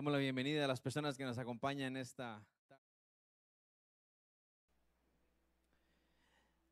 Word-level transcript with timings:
Damos 0.00 0.14
la 0.14 0.18
bienvenida 0.18 0.64
a 0.64 0.66
las 0.66 0.80
personas 0.80 1.18
que 1.18 1.26
nos 1.26 1.36
acompañan 1.36 1.94
esta. 1.94 2.42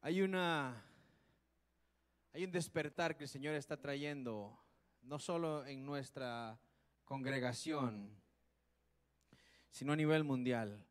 Hay 0.01 0.23
una. 0.23 0.83
Hay 2.33 2.45
un 2.45 2.51
despertar 2.51 3.19
que 3.19 3.25
el 3.25 3.29
Señor 3.29 3.55
está 3.55 3.79
trayendo, 3.79 4.59
no 5.03 5.19
solo 5.19 5.67
en 5.67 5.85
nuestra 5.85 6.59
congregación, 7.05 8.19
sino 9.69 9.93
a 9.93 9.97
nivel 9.97 10.25
mundial. 10.25 10.83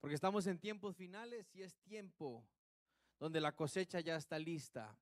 Porque 0.00 0.14
estamos 0.14 0.46
en 0.46 0.58
tiempos 0.58 0.96
finales 0.96 1.54
y 1.54 1.60
es 1.60 1.76
tiempo 1.82 2.42
donde 3.20 3.42
la 3.42 3.54
cosecha 3.54 4.00
ya 4.00 4.16
está 4.16 4.38
lista. 4.38 4.96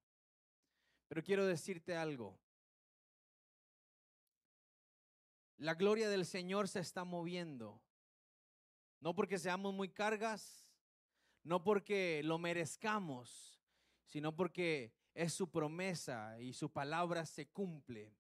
Pero 1.07 1.23
quiero 1.23 1.47
decirte 1.47 1.95
algo. 1.95 2.37
La 5.59 5.75
gloria 5.75 6.09
del 6.09 6.27
Señor 6.27 6.69
se 6.69 6.81
está 6.81 7.05
moviendo. 7.05 7.81
No 9.01 9.15
porque 9.15 9.39
seamos 9.39 9.75
muy 9.75 9.89
cargas, 9.89 10.73
no 11.43 11.63
porque 11.65 12.23
lo 12.25 12.39
merezcamos, 12.39 13.61
sino 14.07 14.35
porque 14.35 14.95
es 15.15 15.33
su 15.33 15.51
promesa 15.51 16.41
y 16.41 16.53
su 16.53 16.71
palabra 16.71 17.27
se 17.27 17.49
cumple. 17.49 18.15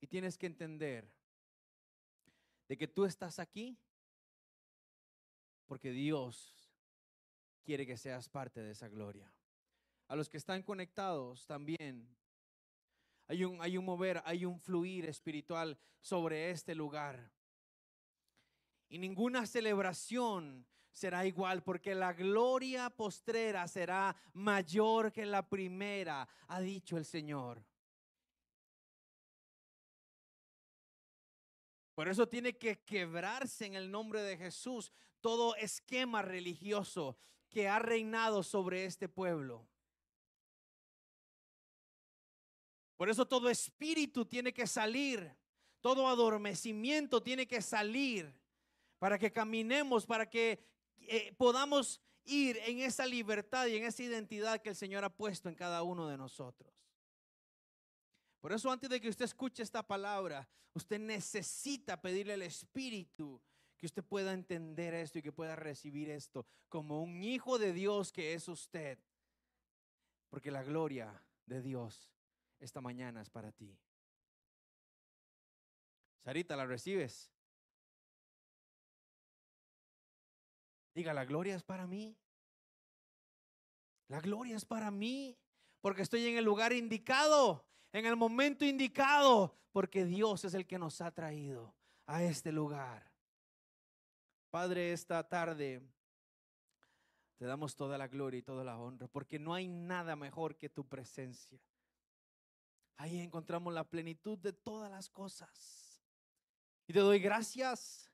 Y 0.00 0.06
tienes 0.06 0.36
que 0.36 0.46
entender 0.46 1.10
de 2.68 2.76
que 2.76 2.86
tú 2.86 3.04
estás 3.04 3.38
aquí 3.38 3.78
porque 5.66 5.90
Dios 5.90 6.70
quiere 7.62 7.86
que 7.86 7.96
seas 7.96 8.28
parte 8.28 8.60
de 8.60 8.72
esa 8.72 8.88
gloria. 8.88 9.32
A 10.08 10.16
los 10.16 10.28
que 10.28 10.36
están 10.36 10.62
conectados 10.62 11.46
también 11.46 12.06
hay 13.26 13.44
un, 13.44 13.60
hay 13.62 13.76
un 13.76 13.84
mover, 13.84 14.22
hay 14.24 14.44
un 14.44 14.58
fluir 14.60 15.06
espiritual 15.06 15.78
sobre 16.00 16.50
este 16.50 16.74
lugar. 16.74 17.30
Y 18.88 18.98
ninguna 18.98 19.46
celebración 19.46 20.66
será 20.92 21.26
igual 21.26 21.62
porque 21.62 21.94
la 21.94 22.12
gloria 22.12 22.90
postrera 22.90 23.66
será 23.66 24.14
mayor 24.32 25.12
que 25.12 25.26
la 25.26 25.48
primera, 25.48 26.28
ha 26.46 26.60
dicho 26.60 26.96
el 26.96 27.04
Señor. 27.04 27.64
Por 31.94 32.08
eso 32.08 32.28
tiene 32.28 32.56
que 32.56 32.82
quebrarse 32.84 33.66
en 33.66 33.74
el 33.74 33.90
nombre 33.90 34.22
de 34.22 34.36
Jesús 34.36 34.92
todo 35.20 35.56
esquema 35.56 36.22
religioso 36.22 37.16
que 37.48 37.68
ha 37.68 37.78
reinado 37.78 38.42
sobre 38.42 38.84
este 38.84 39.08
pueblo. 39.08 39.66
Por 43.04 43.10
eso 43.10 43.28
todo 43.28 43.50
espíritu 43.50 44.24
tiene 44.24 44.54
que 44.54 44.66
salir, 44.66 45.30
todo 45.82 46.08
adormecimiento 46.08 47.22
tiene 47.22 47.46
que 47.46 47.60
salir 47.60 48.34
para 48.98 49.18
que 49.18 49.30
caminemos, 49.30 50.06
para 50.06 50.24
que 50.30 50.64
eh, 50.96 51.34
podamos 51.36 52.00
ir 52.24 52.56
en 52.64 52.78
esa 52.78 53.04
libertad 53.04 53.66
y 53.66 53.76
en 53.76 53.84
esa 53.84 54.02
identidad 54.02 54.62
que 54.62 54.70
el 54.70 54.74
Señor 54.74 55.04
ha 55.04 55.14
puesto 55.14 55.50
en 55.50 55.54
cada 55.54 55.82
uno 55.82 56.08
de 56.08 56.16
nosotros. 56.16 56.72
Por 58.40 58.54
eso 58.54 58.72
antes 58.72 58.88
de 58.88 58.98
que 58.98 59.10
usted 59.10 59.26
escuche 59.26 59.62
esta 59.62 59.86
palabra, 59.86 60.48
usted 60.72 60.98
necesita 60.98 62.00
pedirle 62.00 62.32
al 62.32 62.42
Espíritu 62.42 63.38
que 63.76 63.84
usted 63.84 64.02
pueda 64.02 64.32
entender 64.32 64.94
esto 64.94 65.18
y 65.18 65.22
que 65.22 65.30
pueda 65.30 65.56
recibir 65.56 66.08
esto 66.08 66.46
como 66.70 67.02
un 67.02 67.22
hijo 67.22 67.58
de 67.58 67.74
Dios 67.74 68.10
que 68.12 68.32
es 68.32 68.48
usted. 68.48 68.98
Porque 70.30 70.50
la 70.50 70.62
gloria 70.62 71.22
de 71.44 71.60
Dios 71.60 72.13
esta 72.60 72.80
mañana 72.80 73.22
es 73.22 73.30
para 73.30 73.52
ti. 73.52 73.76
Sarita, 76.24 76.56
¿la 76.56 76.64
recibes? 76.66 77.30
Diga, 80.94 81.12
la 81.12 81.24
gloria 81.24 81.56
es 81.56 81.62
para 81.62 81.86
mí. 81.86 82.16
La 84.08 84.20
gloria 84.20 84.56
es 84.56 84.64
para 84.64 84.90
mí 84.90 85.36
porque 85.80 86.02
estoy 86.02 86.26
en 86.26 86.38
el 86.38 86.44
lugar 86.44 86.72
indicado, 86.72 87.66
en 87.92 88.06
el 88.06 88.16
momento 88.16 88.64
indicado, 88.64 89.58
porque 89.70 90.04
Dios 90.04 90.44
es 90.44 90.54
el 90.54 90.66
que 90.66 90.78
nos 90.78 91.00
ha 91.00 91.10
traído 91.10 91.74
a 92.06 92.22
este 92.22 92.52
lugar. 92.52 93.12
Padre, 94.50 94.92
esta 94.92 95.28
tarde 95.28 95.82
te 97.36 97.44
damos 97.44 97.74
toda 97.76 97.98
la 97.98 98.08
gloria 98.08 98.38
y 98.38 98.42
toda 98.42 98.64
la 98.64 98.78
honra, 98.78 99.08
porque 99.08 99.38
no 99.38 99.52
hay 99.52 99.68
nada 99.68 100.16
mejor 100.16 100.56
que 100.56 100.70
tu 100.70 100.88
presencia. 100.88 101.60
Ahí 102.96 103.20
encontramos 103.20 103.72
la 103.72 103.84
plenitud 103.84 104.38
de 104.38 104.52
todas 104.52 104.90
las 104.90 105.08
cosas. 105.08 106.02
Y 106.86 106.92
te 106.92 107.00
doy 107.00 107.18
gracias 107.18 108.10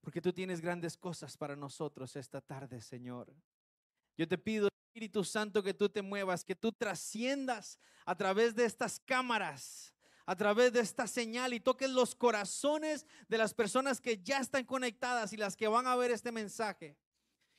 porque 0.00 0.22
tú 0.22 0.32
tienes 0.32 0.60
grandes 0.60 0.96
cosas 0.96 1.36
para 1.36 1.56
nosotros 1.56 2.16
esta 2.16 2.40
tarde, 2.40 2.80
Señor. 2.80 3.34
Yo 4.16 4.26
te 4.26 4.38
pido, 4.38 4.68
Espíritu 4.88 5.22
Santo, 5.24 5.62
que 5.62 5.74
tú 5.74 5.88
te 5.88 6.02
muevas, 6.02 6.44
que 6.44 6.56
tú 6.56 6.72
trasciendas 6.72 7.78
a 8.06 8.16
través 8.16 8.54
de 8.54 8.64
estas 8.64 8.98
cámaras, 9.00 9.94
a 10.26 10.34
través 10.34 10.72
de 10.72 10.80
esta 10.80 11.06
señal 11.06 11.52
y 11.52 11.60
toques 11.60 11.90
los 11.90 12.14
corazones 12.14 13.06
de 13.28 13.38
las 13.38 13.54
personas 13.54 14.00
que 14.00 14.22
ya 14.22 14.38
están 14.38 14.64
conectadas 14.64 15.32
y 15.32 15.36
las 15.36 15.56
que 15.56 15.68
van 15.68 15.86
a 15.86 15.96
ver 15.96 16.10
este 16.10 16.32
mensaje. 16.32 16.96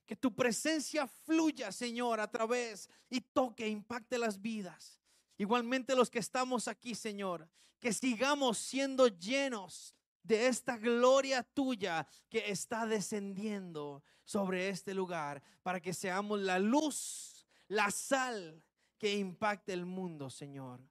Que 0.06 0.16
tu 0.16 0.36
presencia 0.36 1.07
fluya, 1.07 1.72
Señor, 1.72 2.19
a 2.19 2.30
través 2.30 2.90
y 3.10 3.22
toque, 3.22 3.68
impacte 3.68 4.18
las 4.18 4.42
vidas. 4.42 4.99
Igualmente 5.39 5.95
los 5.95 6.09
que 6.09 6.19
estamos 6.19 6.68
aquí, 6.68 6.94
Señor, 6.94 7.50
que 7.80 7.94
sigamos 7.94 8.57
siendo 8.57 9.07
llenos 9.07 9.95
de 10.21 10.47
esta 10.47 10.77
gloria 10.77 11.44
tuya 11.44 12.06
que 12.30 12.51
está 12.51 12.86
descendiendo 12.86 14.03
sobre 14.25 14.68
este 14.68 14.94
lugar 14.94 15.41
para 15.63 15.80
que 15.80 15.94
seamos 15.94 16.41
la 16.41 16.59
luz, 16.59 17.47
la 17.69 17.89
sal 17.89 18.62
que 18.97 19.15
impacte 19.15 19.71
el 19.71 19.86
mundo, 19.86 20.30
Señor. 20.30 20.81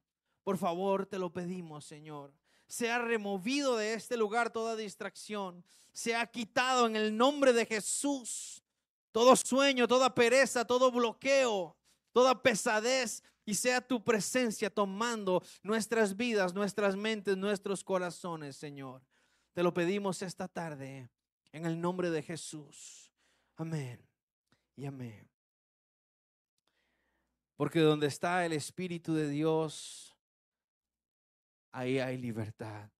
Por 0.42 0.56
favor, 0.56 1.04
te 1.04 1.18
lo 1.18 1.30
pedimos, 1.30 1.84
Señor. 1.84 2.32
Sea 2.66 2.98
removido 3.00 3.76
de 3.76 3.92
este 3.92 4.16
lugar 4.16 4.50
toda 4.50 4.76
distracción. 4.76 5.62
Sea 5.92 6.26
quitado 6.26 6.86
en 6.86 6.96
el 6.96 7.14
nombre 7.14 7.52
de 7.52 7.66
Jesús 7.66 8.62
todo 9.12 9.36
sueño, 9.36 9.86
toda 9.86 10.14
pereza, 10.14 10.64
todo 10.64 10.90
bloqueo, 10.90 11.76
toda 12.12 12.42
pesadez 12.42 13.22
y 13.48 13.54
sea 13.54 13.80
tu 13.80 14.04
presencia 14.04 14.68
tomando 14.68 15.42
nuestras 15.62 16.14
vidas, 16.14 16.52
nuestras 16.52 16.96
mentes, 16.96 17.34
nuestros 17.34 17.82
corazones, 17.82 18.56
Señor. 18.56 19.00
Te 19.54 19.62
lo 19.62 19.72
pedimos 19.72 20.20
esta 20.20 20.48
tarde 20.48 21.08
en 21.50 21.64
el 21.64 21.80
nombre 21.80 22.10
de 22.10 22.22
Jesús. 22.22 23.10
Amén 23.56 24.06
y 24.76 24.84
amén. 24.84 25.26
Porque 27.56 27.80
donde 27.80 28.08
está 28.08 28.44
el 28.44 28.52
Espíritu 28.52 29.14
de 29.14 29.30
Dios, 29.30 30.14
ahí 31.72 32.00
hay 32.00 32.18
libertad. 32.18 32.90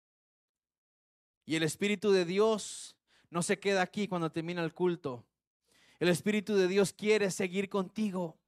Y 1.45 1.57
el 1.57 1.63
Espíritu 1.63 2.11
de 2.11 2.25
Dios 2.25 2.97
no 3.29 3.43
se 3.43 3.61
queda 3.61 3.83
aquí 3.83 4.09
cuando 4.09 4.33
termina 4.33 4.65
el 4.65 4.73
culto. 4.73 5.27
El 5.99 6.09
Espíritu 6.09 6.57
de 6.57 6.69
Dios 6.69 6.95
quiere 6.95 7.31
seguir 7.31 7.69
contigo 7.69 8.39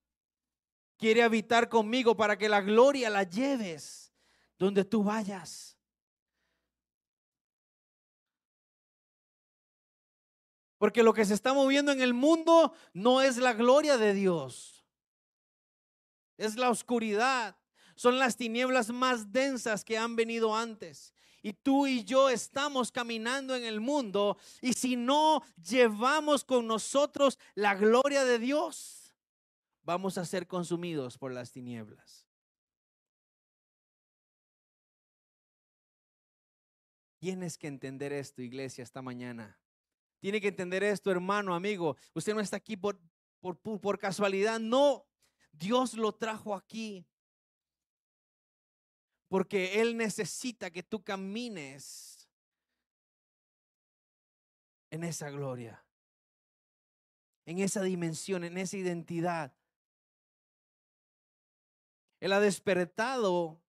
quiere 1.01 1.23
habitar 1.23 1.71
conmigo 1.71 2.15
para 2.15 2.37
que 2.37 2.49
la 2.49 2.61
gloria 2.61 3.09
la 3.09 3.23
lleves 3.23 4.13
donde 4.59 4.85
tú 4.85 5.03
vayas. 5.03 5.79
Porque 10.77 11.03
lo 11.03 11.15
que 11.15 11.25
se 11.25 11.35
está 11.35 11.55
moviendo 11.55 11.91
en 11.91 12.03
el 12.03 12.13
mundo 12.13 12.75
no 12.93 13.23
es 13.23 13.39
la 13.39 13.55
gloria 13.55 13.97
de 13.97 14.13
Dios. 14.13 14.85
Es 16.37 16.57
la 16.57 16.71
oscuridad. 16.71 17.57
Son 17.97 18.19
las 18.19 18.37
tinieblas 18.37 18.91
más 18.91 19.33
densas 19.33 19.85
que 19.85 19.97
han 19.97 20.17
venido 20.17 20.55
antes. 20.55 21.15
Y 21.43 21.55
tú 21.55 21.87
y 21.87 22.05
yo 22.05 22.29
estamos 22.29 22.93
caminando 22.93 23.55
en 23.55 23.65
el 23.65 23.81
mundo. 23.81 24.37
Y 24.61 24.75
si 24.75 24.97
no 24.97 25.43
llevamos 25.63 26.45
con 26.45 26.67
nosotros 26.67 27.39
la 27.55 27.75
gloria 27.75 28.25
de 28.25 28.39
Dios, 28.39 29.00
vamos 29.91 30.19
a 30.19 30.25
ser 30.25 30.47
consumidos 30.47 31.19
por 31.19 31.33
las 31.33 31.51
tinieblas. 31.51 32.25
Tienes 37.19 37.59
que 37.59 37.67
entender 37.67 38.13
esto, 38.13 38.41
iglesia, 38.41 38.85
esta 38.85 39.03
mañana. 39.03 39.59
Tiene 40.21 40.41
que 40.41 40.47
entender 40.47 40.85
esto, 40.85 41.11
hermano, 41.11 41.57
amigo. 41.57 41.97
Usted 42.15 42.35
no 42.35 42.41
está 42.41 42.57
aquí 42.57 42.77
por, 42.77 43.01
por, 43.41 43.59
por 43.59 43.99
casualidad. 43.99 44.61
No, 44.61 45.09
Dios 45.51 45.95
lo 45.95 46.13
trajo 46.13 46.55
aquí. 46.55 47.05
Porque 49.27 49.81
Él 49.81 49.97
necesita 49.97 50.71
que 50.71 50.85
tú 50.85 51.03
camines 51.03 52.31
en 54.91 55.03
esa 55.03 55.31
gloria, 55.31 55.85
en 57.45 57.59
esa 57.59 57.83
dimensión, 57.83 58.45
en 58.45 58.57
esa 58.57 58.77
identidad. 58.77 59.53
Él 62.21 62.33
ha 62.33 62.41
despertado 62.41 63.61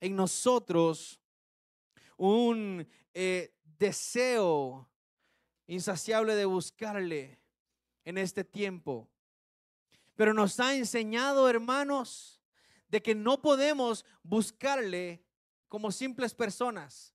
en 0.00 0.16
nosotros 0.16 1.20
un 2.16 2.86
eh, 3.14 3.54
deseo 3.78 4.88
insaciable 5.66 6.34
de 6.34 6.44
buscarle 6.44 7.40
en 8.04 8.18
este 8.18 8.44
tiempo. 8.44 9.08
Pero 10.16 10.34
nos 10.34 10.58
ha 10.60 10.74
enseñado, 10.74 11.48
hermanos, 11.48 12.42
de 12.88 13.00
que 13.00 13.14
no 13.14 13.40
podemos 13.40 14.04
buscarle 14.22 15.24
como 15.68 15.92
simples 15.92 16.34
personas. 16.34 17.14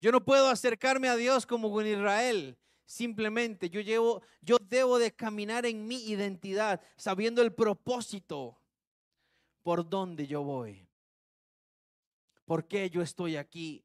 Yo 0.00 0.12
no 0.12 0.24
puedo 0.24 0.48
acercarme 0.48 1.08
a 1.08 1.16
Dios 1.16 1.44
como 1.44 1.70
con 1.70 1.86
Israel. 1.86 2.56
Simplemente 2.90 3.70
yo 3.70 3.80
llevo, 3.80 4.20
yo 4.42 4.56
debo 4.58 4.98
de 4.98 5.14
caminar 5.14 5.64
en 5.64 5.86
mi 5.86 6.08
identidad, 6.08 6.80
sabiendo 6.96 7.40
el 7.40 7.54
propósito 7.54 8.60
por 9.62 9.88
donde 9.88 10.26
yo 10.26 10.42
voy. 10.42 10.88
¿Por 12.44 12.66
qué 12.66 12.90
yo 12.90 13.00
estoy 13.00 13.36
aquí? 13.36 13.84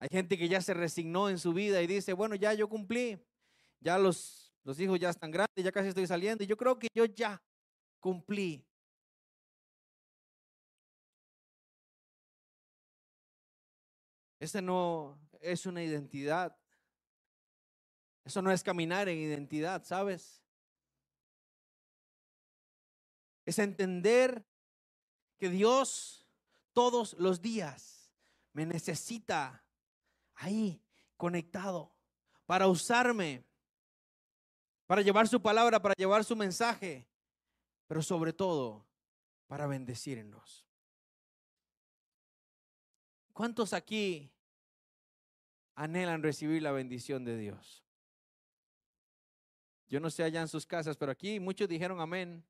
Hay 0.00 0.08
gente 0.10 0.36
que 0.36 0.48
ya 0.48 0.60
se 0.60 0.74
resignó 0.74 1.28
en 1.30 1.38
su 1.38 1.52
vida 1.52 1.80
y 1.80 1.86
dice, 1.86 2.12
bueno, 2.12 2.34
ya 2.34 2.52
yo 2.52 2.68
cumplí, 2.68 3.24
ya 3.78 3.98
los, 3.98 4.52
los 4.64 4.80
hijos 4.80 4.98
ya 4.98 5.10
están 5.10 5.30
grandes, 5.30 5.64
ya 5.64 5.70
casi 5.70 5.90
estoy 5.90 6.08
saliendo 6.08 6.42
y 6.42 6.48
yo 6.48 6.56
creo 6.56 6.76
que 6.76 6.88
yo 6.92 7.04
ya 7.04 7.40
cumplí. 8.00 8.66
Esa 14.40 14.62
no 14.62 15.18
es 15.40 15.66
una 15.66 15.82
identidad. 15.82 16.56
Eso 18.24 18.40
no 18.40 18.50
es 18.50 18.62
caminar 18.62 19.08
en 19.08 19.18
identidad, 19.18 19.84
¿sabes? 19.84 20.42
Es 23.44 23.58
entender 23.58 24.46
que 25.36 25.50
Dios 25.50 26.26
todos 26.72 27.14
los 27.14 27.42
días 27.42 28.10
me 28.52 28.64
necesita 28.64 29.62
ahí 30.34 30.82
conectado 31.16 31.92
para 32.46 32.66
usarme, 32.66 33.44
para 34.86 35.02
llevar 35.02 35.28
su 35.28 35.40
palabra, 35.40 35.80
para 35.80 35.94
llevar 35.94 36.24
su 36.24 36.34
mensaje, 36.34 37.06
pero 37.86 38.02
sobre 38.02 38.32
todo 38.32 38.86
para 39.46 39.66
bendecirnos. 39.66 40.69
¿Cuántos 43.40 43.72
aquí 43.72 44.30
anhelan 45.74 46.22
recibir 46.22 46.60
la 46.60 46.72
bendición 46.72 47.24
de 47.24 47.38
Dios? 47.38 47.82
Yo 49.88 49.98
no 49.98 50.10
sé 50.10 50.24
allá 50.24 50.42
en 50.42 50.48
sus 50.48 50.66
casas, 50.66 50.98
pero 50.98 51.10
aquí 51.10 51.40
muchos 51.40 51.66
dijeron 51.66 52.02
amén. 52.02 52.44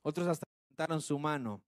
Otros 0.00 0.28
hasta 0.28 0.46
levantaron 0.60 1.02
su 1.02 1.18
mano. 1.18 1.60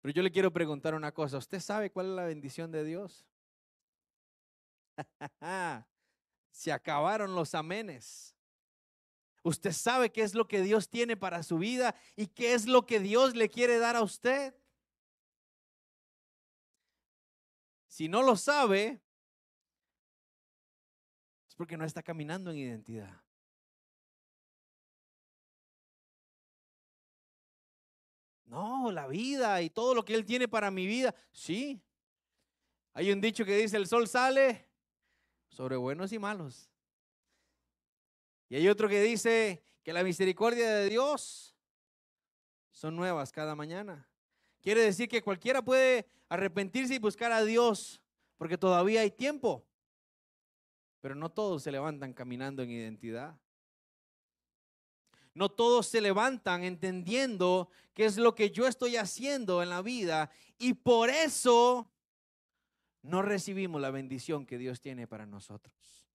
Pero 0.00 0.14
yo 0.14 0.22
le 0.22 0.30
quiero 0.30 0.50
preguntar 0.50 0.94
una 0.94 1.12
cosa. 1.12 1.36
¿Usted 1.36 1.60
sabe 1.60 1.90
cuál 1.90 2.06
es 2.06 2.12
la 2.12 2.24
bendición 2.24 2.72
de 2.72 2.84
Dios? 2.84 3.26
Se 6.50 6.72
acabaron 6.72 7.34
los 7.34 7.54
amenes. 7.54 8.34
Usted 9.42 9.72
sabe 9.72 10.10
qué 10.10 10.22
es 10.22 10.34
lo 10.34 10.48
que 10.48 10.62
Dios 10.62 10.88
tiene 10.88 11.18
para 11.18 11.42
su 11.42 11.58
vida 11.58 11.94
y 12.16 12.28
qué 12.28 12.54
es 12.54 12.64
lo 12.64 12.86
que 12.86 12.98
Dios 12.98 13.36
le 13.36 13.50
quiere 13.50 13.78
dar 13.78 13.96
a 13.96 14.02
usted. 14.02 14.54
Si 18.00 18.08
no 18.08 18.22
lo 18.22 18.34
sabe, 18.34 18.98
es 21.46 21.54
porque 21.54 21.76
no 21.76 21.84
está 21.84 22.02
caminando 22.02 22.50
en 22.50 22.56
identidad. 22.56 23.22
No, 28.46 28.90
la 28.90 29.06
vida 29.06 29.60
y 29.60 29.68
todo 29.68 29.94
lo 29.94 30.02
que 30.02 30.14
Él 30.14 30.24
tiene 30.24 30.48
para 30.48 30.70
mi 30.70 30.86
vida. 30.86 31.14
Sí. 31.30 31.84
Hay 32.94 33.12
un 33.12 33.20
dicho 33.20 33.44
que 33.44 33.58
dice, 33.58 33.76
el 33.76 33.86
sol 33.86 34.08
sale 34.08 34.66
sobre 35.50 35.76
buenos 35.76 36.10
y 36.14 36.18
malos. 36.18 36.70
Y 38.48 38.56
hay 38.56 38.66
otro 38.70 38.88
que 38.88 39.02
dice 39.02 39.62
que 39.82 39.92
la 39.92 40.02
misericordia 40.02 40.72
de 40.72 40.88
Dios 40.88 41.54
son 42.70 42.96
nuevas 42.96 43.30
cada 43.30 43.54
mañana. 43.54 44.09
Quiere 44.60 44.82
decir 44.82 45.08
que 45.08 45.22
cualquiera 45.22 45.62
puede 45.62 46.06
arrepentirse 46.28 46.94
y 46.94 46.98
buscar 46.98 47.32
a 47.32 47.44
Dios, 47.44 48.00
porque 48.36 48.58
todavía 48.58 49.00
hay 49.00 49.10
tiempo. 49.10 49.66
Pero 51.00 51.14
no 51.14 51.30
todos 51.30 51.62
se 51.62 51.72
levantan 51.72 52.12
caminando 52.12 52.62
en 52.62 52.70
identidad. 52.70 53.38
No 55.32 55.48
todos 55.48 55.86
se 55.86 56.00
levantan 56.00 56.64
entendiendo 56.64 57.70
qué 57.94 58.04
es 58.04 58.18
lo 58.18 58.34
que 58.34 58.50
yo 58.50 58.66
estoy 58.66 58.96
haciendo 58.96 59.62
en 59.62 59.70
la 59.70 59.80
vida 59.80 60.30
y 60.58 60.74
por 60.74 61.08
eso 61.08 61.90
no 63.02 63.22
recibimos 63.22 63.80
la 63.80 63.90
bendición 63.90 64.44
que 64.44 64.58
Dios 64.58 64.80
tiene 64.80 65.06
para 65.06 65.26
nosotros. 65.26 66.06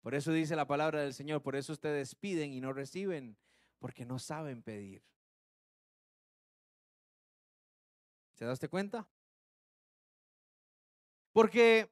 Por 0.00 0.14
eso 0.14 0.32
dice 0.32 0.56
la 0.56 0.66
palabra 0.66 1.02
del 1.02 1.14
Señor, 1.14 1.42
por 1.42 1.54
eso 1.54 1.72
ustedes 1.72 2.16
piden 2.16 2.52
y 2.52 2.60
no 2.60 2.72
reciben, 2.72 3.36
porque 3.78 4.04
no 4.04 4.18
saben 4.18 4.62
pedir. 4.62 5.04
¿Se 8.34 8.44
daste 8.44 8.68
cuenta? 8.68 9.08
Porque, 11.32 11.90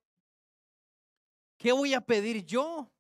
¿qué 1.57 1.73
voy 1.73 1.95
a 1.95 2.01
pedir 2.01 2.45
yo? 2.45 2.91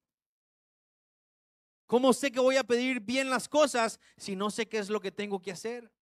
¿Cómo 1.86 2.12
sé 2.12 2.30
que 2.30 2.40
voy 2.40 2.56
a 2.56 2.64
pedir 2.64 3.00
bien 3.00 3.30
las 3.30 3.48
cosas 3.48 3.98
si 4.16 4.36
no 4.36 4.50
sé 4.50 4.68
qué 4.68 4.78
es 4.78 4.88
lo 4.88 5.00
que 5.00 5.10
tengo 5.10 5.42
que 5.42 5.50
hacer? 5.50 5.92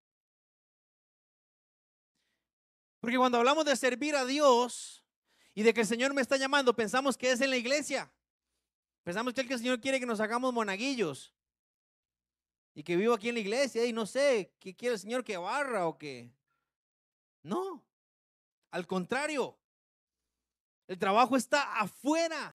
Porque 3.01 3.17
cuando 3.17 3.39
hablamos 3.39 3.65
de 3.65 3.75
servir 3.77 4.15
a 4.15 4.25
Dios 4.25 5.05
y 5.55 5.63
de 5.63 5.73
que 5.73 5.81
el 5.81 5.87
Señor 5.87 6.13
me 6.13 6.21
está 6.21 6.37
llamando, 6.37 6.75
pensamos 6.77 7.17
que 7.17 7.31
es 7.31 7.41
en 7.41 7.51
la 7.51 7.57
iglesia. 7.57 8.13
Pensamos 9.03 9.33
que 9.33 9.41
el 9.41 9.49
Señor 9.49 9.81
quiere 9.81 9.99
que 9.99 10.07
nos 10.07 10.21
hagamos 10.21 10.53
monaguillos 10.53 11.35
y 12.75 12.83
que 12.83 12.97
vivo 12.97 13.15
aquí 13.15 13.31
en 13.31 13.37
la 13.37 13.41
iglesia 13.41 13.87
y 13.87 13.93
no 13.93 14.05
sé, 14.05 14.53
¿qué 14.59 14.77
quiere 14.77 14.95
el 14.95 15.01
Señor 15.01 15.25
que 15.25 15.37
barra 15.37 15.87
o 15.87 15.97
qué? 15.97 16.31
No, 17.49 17.83
al 18.71 18.87
contrario, 18.87 19.59
el 20.87 20.99
trabajo 20.99 21.37
está 21.37 21.81
afuera. 21.81 22.55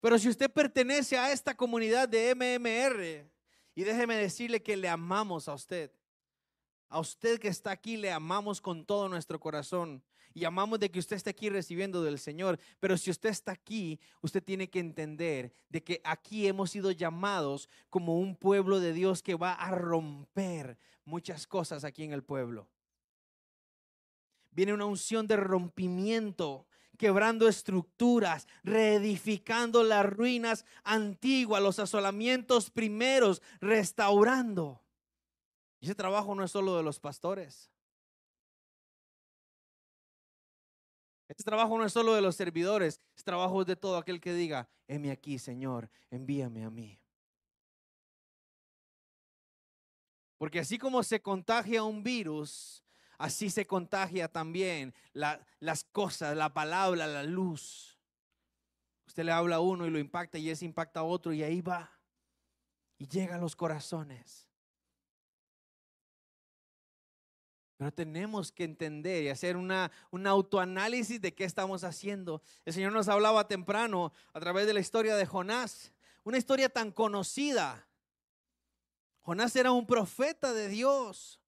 Pero 0.00 0.18
si 0.18 0.28
usted 0.28 0.50
pertenece 0.50 1.18
a 1.18 1.32
esta 1.32 1.56
comunidad 1.56 2.08
de 2.08 2.34
MMR, 2.34 3.28
y 3.74 3.84
déjeme 3.84 4.16
decirle 4.16 4.62
que 4.62 4.76
le 4.76 4.88
amamos 4.88 5.48
a 5.48 5.54
usted. 5.54 5.92
A 6.88 7.00
usted 7.00 7.40
que 7.40 7.48
está 7.48 7.72
aquí 7.72 7.96
le 7.96 8.10
amamos 8.10 8.60
con 8.60 8.84
todo 8.84 9.08
nuestro 9.08 9.38
corazón 9.38 10.02
y 10.32 10.44
amamos 10.44 10.78
de 10.78 10.90
que 10.90 10.98
usted 10.98 11.16
esté 11.16 11.30
aquí 11.30 11.48
recibiendo 11.48 12.02
del 12.02 12.18
Señor. 12.18 12.58
Pero 12.78 12.96
si 12.96 13.10
usted 13.10 13.30
está 13.30 13.52
aquí, 13.52 14.00
usted 14.22 14.42
tiene 14.42 14.70
que 14.70 14.80
entender 14.80 15.52
de 15.68 15.82
que 15.82 16.00
aquí 16.04 16.46
hemos 16.46 16.70
sido 16.70 16.90
llamados 16.90 17.68
como 17.88 18.18
un 18.18 18.36
pueblo 18.36 18.80
de 18.80 18.92
Dios 18.92 19.22
que 19.22 19.34
va 19.34 19.52
a 19.54 19.70
romper 19.70 20.78
muchas 21.04 21.46
cosas 21.46 21.84
aquí 21.84 22.04
en 22.04 22.12
el 22.12 22.22
pueblo. 22.22 22.68
Viene 24.50 24.74
una 24.74 24.86
unción 24.86 25.26
de 25.26 25.36
rompimiento 25.36 26.66
quebrando 26.98 27.48
estructuras, 27.48 28.46
reedificando 28.62 29.82
las 29.82 30.04
ruinas 30.04 30.66
antiguas, 30.84 31.62
los 31.62 31.78
asolamientos 31.78 32.70
primeros, 32.70 33.40
restaurando. 33.60 34.82
Y 35.80 35.86
ese 35.86 35.94
trabajo 35.94 36.34
no 36.34 36.44
es 36.44 36.50
solo 36.50 36.76
de 36.76 36.82
los 36.82 37.00
pastores. 37.00 37.70
Este 41.26 41.44
trabajo 41.44 41.78
no 41.78 41.84
es 41.84 41.92
solo 41.92 42.12
de 42.14 42.20
los 42.20 42.36
servidores, 42.36 43.00
es 43.16 43.24
trabajo 43.24 43.64
de 43.64 43.76
todo 43.76 43.96
aquel 43.96 44.20
que 44.20 44.34
diga, 44.34 44.68
heme 44.88 45.10
aquí, 45.10 45.38
Señor, 45.38 45.88
envíame 46.10 46.64
a 46.64 46.70
mí. 46.70 47.00
Porque 50.40 50.60
así 50.60 50.78
como 50.78 51.02
se 51.02 51.20
contagia 51.20 51.84
un 51.84 52.02
virus, 52.02 52.82
así 53.18 53.50
se 53.50 53.66
contagia 53.66 54.26
también 54.26 54.94
las 55.12 55.84
cosas, 55.92 56.34
la 56.34 56.54
palabra, 56.54 57.06
la 57.06 57.22
luz. 57.24 57.98
Usted 59.06 59.24
le 59.24 59.32
habla 59.32 59.56
a 59.56 59.60
uno 59.60 59.86
y 59.86 59.90
lo 59.90 59.98
impacta 59.98 60.38
y 60.38 60.48
ese 60.48 60.64
impacta 60.64 61.00
a 61.00 61.02
otro 61.02 61.34
y 61.34 61.42
ahí 61.42 61.60
va. 61.60 61.92
Y 62.96 63.06
llega 63.06 63.34
a 63.34 63.38
los 63.38 63.54
corazones. 63.54 64.48
Pero 67.76 67.92
tenemos 67.92 68.50
que 68.50 68.64
entender 68.64 69.24
y 69.24 69.28
hacer 69.28 69.58
una, 69.58 69.92
un 70.10 70.26
autoanálisis 70.26 71.20
de 71.20 71.34
qué 71.34 71.44
estamos 71.44 71.84
haciendo. 71.84 72.40
El 72.64 72.72
Señor 72.72 72.92
nos 72.92 73.08
hablaba 73.08 73.46
temprano 73.46 74.10
a 74.32 74.40
través 74.40 74.66
de 74.66 74.72
la 74.72 74.80
historia 74.80 75.16
de 75.16 75.26
Jonás, 75.26 75.92
una 76.24 76.38
historia 76.38 76.70
tan 76.70 76.92
conocida. 76.92 77.89
Jonás 79.30 79.54
era 79.54 79.70
un 79.70 79.86
profeta 79.86 80.52
de 80.52 80.66
Dios 80.66 81.40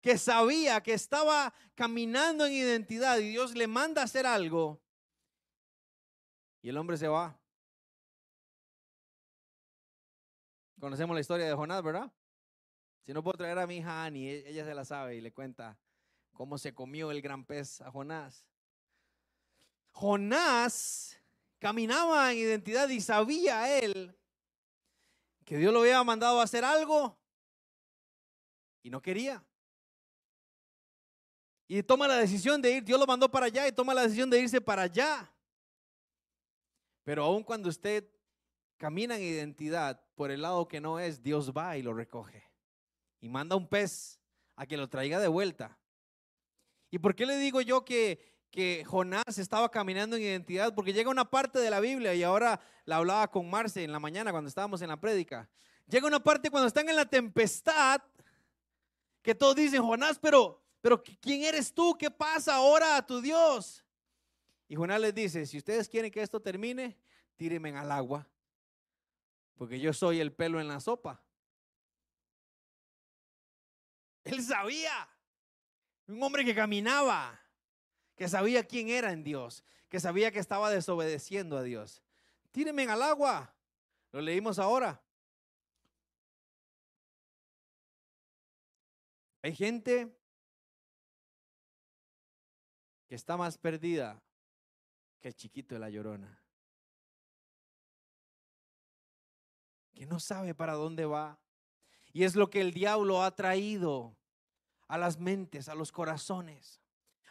que 0.00 0.18
sabía 0.18 0.82
que 0.82 0.92
estaba 0.92 1.54
caminando 1.76 2.44
en 2.44 2.52
identidad 2.52 3.18
y 3.18 3.28
Dios 3.28 3.54
le 3.54 3.68
manda 3.68 4.02
a 4.02 4.06
hacer 4.06 4.26
algo. 4.26 4.82
Y 6.60 6.70
el 6.70 6.76
hombre 6.78 6.96
se 6.96 7.06
va. 7.06 7.38
Conocemos 10.80 11.14
la 11.14 11.20
historia 11.20 11.46
de 11.46 11.54
Jonás, 11.54 11.80
¿verdad? 11.80 12.12
Si 13.06 13.12
no 13.12 13.22
puedo 13.22 13.38
traer 13.38 13.60
a 13.60 13.66
mi 13.68 13.76
hija 13.76 14.04
Annie, 14.04 14.28
e-, 14.28 14.50
ella 14.50 14.64
se 14.64 14.74
la 14.74 14.84
sabe 14.84 15.14
y 15.14 15.20
le 15.20 15.32
cuenta 15.32 15.78
cómo 16.32 16.58
se 16.58 16.74
comió 16.74 17.12
el 17.12 17.22
gran 17.22 17.44
pez 17.44 17.80
a 17.82 17.92
Jonás. 17.92 18.44
Jonás 19.92 21.20
caminaba 21.60 22.32
en 22.32 22.38
identidad 22.38 22.88
y 22.88 23.00
sabía 23.00 23.78
él 23.78 24.18
que 25.44 25.56
Dios 25.56 25.72
lo 25.72 25.80
había 25.80 26.02
mandado 26.04 26.40
a 26.40 26.44
hacer 26.44 26.64
algo 26.64 27.18
y 28.82 28.90
no 28.90 29.00
quería. 29.00 29.44
Y 31.68 31.82
toma 31.82 32.06
la 32.06 32.16
decisión 32.16 32.60
de 32.60 32.70
ir, 32.72 32.84
Dios 32.84 33.00
lo 33.00 33.06
mandó 33.06 33.30
para 33.30 33.46
allá 33.46 33.66
y 33.66 33.72
toma 33.72 33.94
la 33.94 34.02
decisión 34.02 34.28
de 34.28 34.40
irse 34.40 34.60
para 34.60 34.82
allá. 34.82 35.32
Pero 37.04 37.24
aun 37.24 37.42
cuando 37.42 37.68
usted 37.68 38.06
camina 38.76 39.16
en 39.16 39.22
identidad 39.22 40.04
por 40.14 40.30
el 40.30 40.42
lado 40.42 40.68
que 40.68 40.80
no 40.80 41.00
es, 41.00 41.22
Dios 41.22 41.52
va 41.52 41.76
y 41.76 41.82
lo 41.82 41.94
recoge. 41.94 42.50
Y 43.20 43.28
manda 43.28 43.56
un 43.56 43.68
pez 43.68 44.20
a 44.56 44.66
que 44.66 44.76
lo 44.76 44.88
traiga 44.88 45.18
de 45.18 45.28
vuelta. 45.28 45.78
¿Y 46.90 46.98
por 46.98 47.14
qué 47.14 47.24
le 47.24 47.38
digo 47.38 47.60
yo 47.62 47.84
que, 47.84 48.31
que 48.52 48.84
Jonás 48.84 49.38
estaba 49.38 49.70
caminando 49.70 50.14
en 50.14 50.22
identidad? 50.22 50.74
Porque 50.74 50.92
llega 50.92 51.10
una 51.10 51.24
parte 51.24 51.58
de 51.58 51.70
la 51.70 51.80
Biblia 51.80 52.14
y 52.14 52.22
ahora 52.22 52.60
la 52.84 52.98
hablaba 52.98 53.28
con 53.28 53.50
Marce 53.50 53.82
en 53.82 53.90
la 53.90 53.98
mañana 53.98 54.30
cuando 54.30 54.48
estábamos 54.48 54.82
en 54.82 54.88
la 54.90 55.00
prédica. 55.00 55.48
Llega 55.88 56.06
una 56.06 56.22
parte 56.22 56.50
cuando 56.50 56.68
están 56.68 56.88
en 56.88 56.94
la 56.94 57.06
tempestad 57.06 58.00
que 59.22 59.34
todos 59.34 59.56
dicen, 59.56 59.82
Jonás, 59.82 60.18
pero, 60.18 60.62
pero 60.80 61.02
¿quién 61.02 61.42
eres 61.42 61.72
tú? 61.72 61.96
¿Qué 61.98 62.10
pasa 62.10 62.56
ahora 62.56 62.96
a 62.96 63.06
tu 63.06 63.20
Dios? 63.20 63.84
Y 64.68 64.76
Jonás 64.76 65.00
les 65.00 65.14
dice, 65.14 65.46
si 65.46 65.58
ustedes 65.58 65.88
quieren 65.88 66.10
que 66.10 66.22
esto 66.22 66.40
termine, 66.40 66.98
tírenme 67.36 67.76
al 67.76 67.90
agua, 67.90 68.28
porque 69.56 69.80
yo 69.80 69.92
soy 69.92 70.20
el 70.20 70.32
pelo 70.32 70.60
en 70.60 70.68
la 70.68 70.78
sopa. 70.78 71.22
Él 74.24 74.42
sabía, 74.42 75.08
un 76.06 76.22
hombre 76.22 76.44
que 76.44 76.54
caminaba, 76.54 77.41
que 78.16 78.28
sabía 78.28 78.64
quién 78.64 78.88
era 78.88 79.12
en 79.12 79.24
Dios, 79.24 79.64
que 79.88 80.00
sabía 80.00 80.30
que 80.30 80.38
estaba 80.38 80.70
desobedeciendo 80.70 81.56
a 81.56 81.62
Dios. 81.62 82.02
Tírenme 82.50 82.84
al 82.84 83.02
agua. 83.02 83.54
Lo 84.12 84.20
leímos 84.20 84.58
ahora. 84.58 85.02
Hay 89.42 89.54
gente 89.54 90.14
que 93.08 93.14
está 93.14 93.36
más 93.36 93.58
perdida 93.58 94.22
que 95.20 95.28
el 95.28 95.34
chiquito 95.34 95.74
de 95.74 95.80
la 95.80 95.90
llorona. 95.90 96.42
Que 99.94 100.06
no 100.06 100.20
sabe 100.20 100.54
para 100.54 100.74
dónde 100.74 101.06
va. 101.06 101.38
Y 102.12 102.24
es 102.24 102.36
lo 102.36 102.50
que 102.50 102.60
el 102.60 102.72
diablo 102.72 103.22
ha 103.22 103.34
traído 103.34 104.16
a 104.88 104.98
las 104.98 105.18
mentes, 105.18 105.68
a 105.68 105.74
los 105.74 105.90
corazones. 105.90 106.81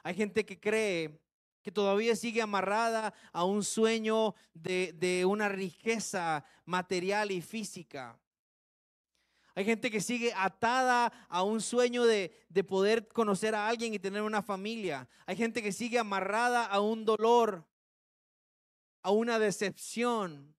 Hay 0.04 0.16
gente 0.16 0.46
que 0.46 0.60
cree 0.60 1.20
que 1.62 1.72
todavía 1.72 2.16
sigue 2.16 2.42
amarrada 2.42 3.14
a 3.32 3.46
un 3.46 3.64
sueño 3.64 4.34
de, 4.54 4.94
de 4.94 5.26
una 5.26 5.50
riqueza 5.50 6.44
material 6.66 7.32
y 7.32 7.42
física. 7.42 8.20
Hay 9.54 9.66
gente 9.66 9.92
que 9.92 10.00
sigue 10.00 10.34
atada 10.36 11.12
a 11.28 11.44
un 11.44 11.60
sueño 11.60 12.06
de, 12.06 12.32
poder 12.68 13.08
conocer 13.10 13.54
a 13.54 13.68
alguien 13.68 13.94
y 13.94 14.00
tener 14.00 14.22
una 14.22 14.42
familia. 14.42 15.10
Hay 15.26 15.36
gente 15.36 15.62
que 15.62 15.74
sigue 15.74 16.00
amarrada 16.00 16.66
a 16.66 16.80
un 16.80 17.04
dolor, 17.04 17.66
a 19.02 19.12
una 19.12 19.40
decepción. 19.40 20.56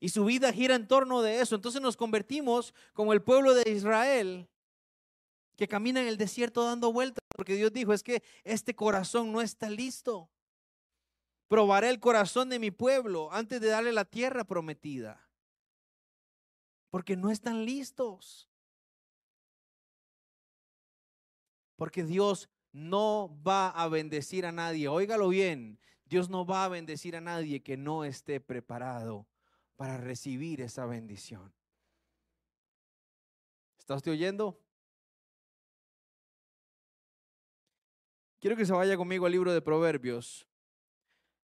Y 0.00 0.08
su 0.08 0.24
vida 0.24 0.52
gira 0.52 0.76
en 0.76 0.88
torno 0.88 1.20
de 1.20 1.40
eso. 1.40 1.56
Entonces 1.56 1.82
nos 1.82 1.96
convertimos 1.96 2.72
como 2.94 3.12
el 3.12 3.20
pueblo 3.20 3.52
de 3.52 3.70
Israel 3.70 4.48
que 5.56 5.68
camina 5.68 6.00
en 6.00 6.08
el 6.08 6.16
desierto 6.16 6.64
dando 6.64 6.92
vueltas. 6.92 7.17
Porque 7.38 7.54
Dios 7.54 7.72
dijo, 7.72 7.92
es 7.92 8.02
que 8.02 8.24
este 8.42 8.74
corazón 8.74 9.30
no 9.30 9.40
está 9.40 9.70
listo. 9.70 10.28
Probaré 11.46 11.88
el 11.88 12.00
corazón 12.00 12.48
de 12.48 12.58
mi 12.58 12.72
pueblo 12.72 13.32
antes 13.32 13.60
de 13.60 13.68
darle 13.68 13.92
la 13.92 14.04
tierra 14.04 14.42
prometida 14.42 15.28
porque 16.90 17.16
no 17.16 17.30
están 17.30 17.64
listos. 17.64 18.48
Porque 21.76 22.02
Dios 22.02 22.48
no 22.72 23.40
va 23.46 23.70
a 23.70 23.88
bendecir 23.88 24.46
a 24.46 24.52
nadie. 24.52 24.88
Óigalo 24.88 25.28
bien, 25.28 25.78
Dios 26.06 26.28
no 26.28 26.44
va 26.44 26.64
a 26.64 26.68
bendecir 26.68 27.14
a 27.16 27.20
nadie 27.20 27.62
que 27.62 27.76
no 27.76 28.04
esté 28.04 28.40
preparado 28.40 29.28
para 29.76 29.96
recibir 29.96 30.60
esa 30.60 30.86
bendición. 30.86 31.52
¿Está 33.78 33.94
usted 33.94 34.12
oyendo? 34.12 34.60
Quiero 38.40 38.56
que 38.56 38.64
se 38.64 38.72
vaya 38.72 38.96
conmigo 38.96 39.26
al 39.26 39.32
libro 39.32 39.52
de 39.52 39.60
Proverbios, 39.60 40.46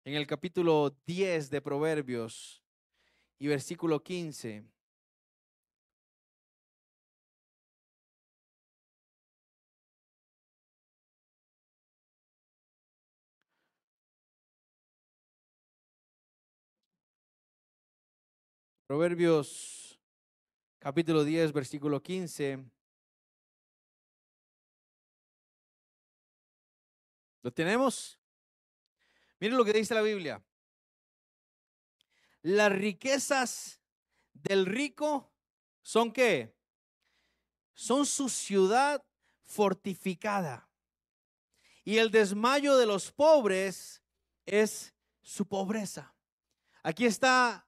en 0.07 0.15
el 0.15 0.27
capítulo 0.27 0.97
10 1.05 1.51
de 1.51 1.61
Proverbios 1.61 2.63
y 3.39 3.49
versículo 3.49 4.03
15. 4.03 4.65
Proverbios 18.87 20.01
capítulo 20.79 21.25
10, 21.25 21.53
versículo 21.53 22.03
15. 22.03 22.65
¿Lo 27.43 27.53
tenemos? 27.53 28.19
Miren 29.39 29.57
lo 29.57 29.65
que 29.65 29.73
dice 29.73 29.95
la 29.95 30.03
Biblia. 30.03 30.43
Las 32.43 32.73
riquezas 32.73 33.81
del 34.33 34.67
rico 34.67 35.33
son 35.83 36.13
qué? 36.13 36.55
Son 37.75 38.05
su 38.07 38.29
ciudad 38.29 39.03
fortificada. 39.45 40.69
Y 41.85 41.97
el 41.99 42.11
desmayo 42.11 42.77
de 42.77 42.87
los 42.87 43.11
pobres 43.11 44.03
es 44.47 44.95
su 45.23 45.47
pobreza. 45.47 46.15
Aquí 46.83 47.07
está 47.07 47.67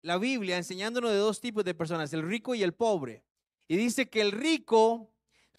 la 0.00 0.18
Biblia 0.18 0.56
enseñándonos 0.56 1.10
de 1.10 1.18
dos 1.18 1.40
tipos 1.40 1.64
de 1.64 1.74
personas, 1.74 2.12
el 2.12 2.22
rico 2.22 2.54
y 2.54 2.62
el 2.62 2.74
pobre. 2.74 3.24
Y 3.68 3.76
dice 3.76 4.08
que 4.08 4.20
el 4.20 4.32
rico, 4.32 5.11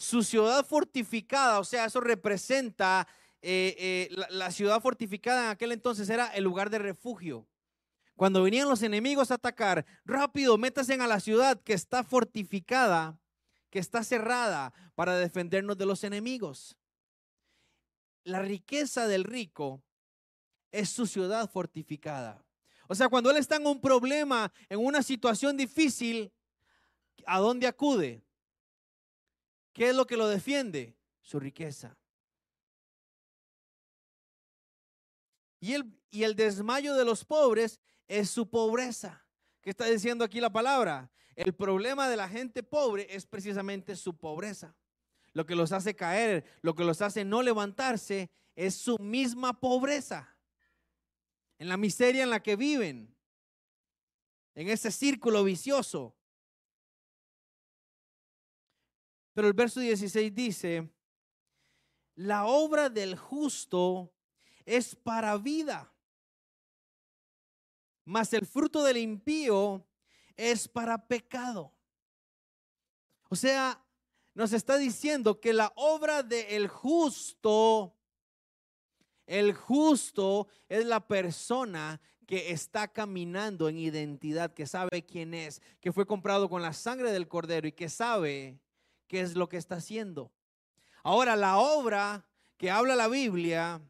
su 0.04 0.22
ciudad 0.22 0.66
fortificada, 0.66 1.60
o 1.60 1.64
sea, 1.64 1.86
eso 1.86 2.02
representa 2.02 3.08
eh, 3.42 4.10
eh, 4.12 4.16
la, 4.30 4.52
ciudad 4.52 4.82
fortificada 4.82 5.46
en 5.46 5.50
aquel 5.52 5.72
entonces 5.72 6.10
era 6.10 6.28
el 6.28 6.44
lugar 6.44 6.70
de 6.70 6.78
refugio. 6.78 7.48
Cuando 8.18 8.44
venían 8.44 8.68
los 8.68 8.84
enemigos 8.84 9.32
a 9.32 9.36
atacar, 9.36 9.86
rápido, 10.04 10.58
métase 10.58 10.96
a 10.96 11.08
la 11.08 11.22
ciudad 11.22 11.62
que 11.62 11.72
está 11.72 12.04
fortificada, 12.04 13.18
que 13.70 13.80
está 13.80 14.04
cerrada 14.04 14.74
para 14.94 15.16
defendernos 15.16 15.78
de 15.78 15.86
los 15.86 16.04
enemigos. 16.04 16.78
La 18.26 18.42
riqueza 18.42 19.08
del 19.08 19.24
rico 19.24 19.82
es 20.72 20.90
su 20.90 21.08
ciudad 21.08 21.50
fortificada. 21.50 22.44
O 22.90 22.96
sea, 22.96 23.08
cuando 23.08 23.32
él 23.32 23.38
está 23.38 23.56
en 23.56 23.68
un 23.68 23.80
problema, 23.80 24.52
en 24.68 24.80
una 24.80 25.02
situación 25.02 25.56
difícil, 25.56 26.32
¿a 27.26 27.40
dónde 27.40 27.68
acude? 27.68 28.23
¿Qué 29.74 29.90
es 29.90 29.96
lo 29.96 30.06
que 30.06 30.18
lo 30.18 30.28
defiende? 30.28 30.96
Su 31.22 31.40
riqueza. 31.40 31.98
Y 35.60 35.74
el, 36.24 36.36
desmayo 36.36 36.94
de 36.94 37.06
los 37.06 37.24
pobres 37.24 37.80
es 38.08 38.30
su 38.30 38.50
pobreza. 38.50 39.26
¿Qué 39.62 39.70
está 39.70 39.86
diciendo 39.86 40.26
aquí 40.26 40.42
la 40.42 40.52
palabra? 40.52 41.10
El 41.36 41.54
problema 41.56 42.10
de 42.10 42.18
la 42.18 42.28
gente 42.28 42.64
pobre 42.64 43.08
es 43.10 43.26
precisamente 43.26 43.96
su 43.96 44.18
pobreza. 44.18 44.76
Lo 45.32 45.46
que 45.46 45.56
los 45.56 45.72
hace 45.72 45.96
caer, 45.96 46.44
lo 46.62 46.76
que 46.76 46.84
los 46.84 47.02
hace 47.02 47.24
no 47.24 47.42
levantarse, 47.42 48.30
es 48.56 48.76
su 48.76 48.98
misma 49.00 49.60
pobreza 49.60 50.38
en 51.58 51.70
la 51.70 51.78
miseria 51.78 52.24
en 52.24 52.30
la 52.30 52.44
que 52.44 52.58
viven, 52.58 53.16
en 54.54 54.68
ese 54.68 54.92
círculo 54.92 55.46
vicioso. 55.46 56.14
Pero 59.34 59.48
el 59.48 59.54
verso 59.54 59.80
16 59.80 60.34
dice, 60.34 60.90
la 62.16 62.46
obra 62.46 62.90
del 62.90 63.18
justo 63.18 64.14
es 64.66 64.96
para 64.96 65.38
vida, 65.38 65.92
mas 68.06 68.34
el 68.34 68.46
fruto 68.46 68.84
del 68.84 68.98
impío 68.98 69.86
es 70.36 70.68
para 70.68 71.08
pecado. 71.08 71.74
O 73.30 73.36
sea, 73.36 73.84
nos 74.36 74.54
está 74.54 74.78
diciendo 74.78 75.40
que 75.40 75.54
la 75.54 75.72
obra 75.76 76.22
del 76.22 76.68
justo 76.68 77.96
el 79.26 79.54
justo 79.54 80.48
es 80.68 80.86
la 80.86 81.08
persona 81.08 82.02
que 82.28 82.52
está 82.52 82.88
caminando 82.88 83.70
en 83.70 83.78
identidad, 83.78 84.54
que 84.54 84.66
sabe 84.66 85.06
quién 85.06 85.34
es, 85.34 85.62
que 85.82 85.92
fue 85.92 86.06
comprado 86.06 86.50
con 86.50 86.62
la 86.62 86.74
sangre 86.74 87.12
del 87.12 87.28
cordero 87.28 87.68
y 87.68 87.72
que 87.72 87.90
sabe 87.90 88.60
qué 89.08 89.22
es 89.22 89.36
lo 89.36 89.50
que 89.50 89.58
está 89.58 89.76
haciendo. 89.76 90.32
Ahora, 91.04 91.36
la 91.36 91.58
obra 91.58 92.26
que 92.58 92.72
habla 92.72 92.96
la 92.96 93.08
Biblia 93.08 93.82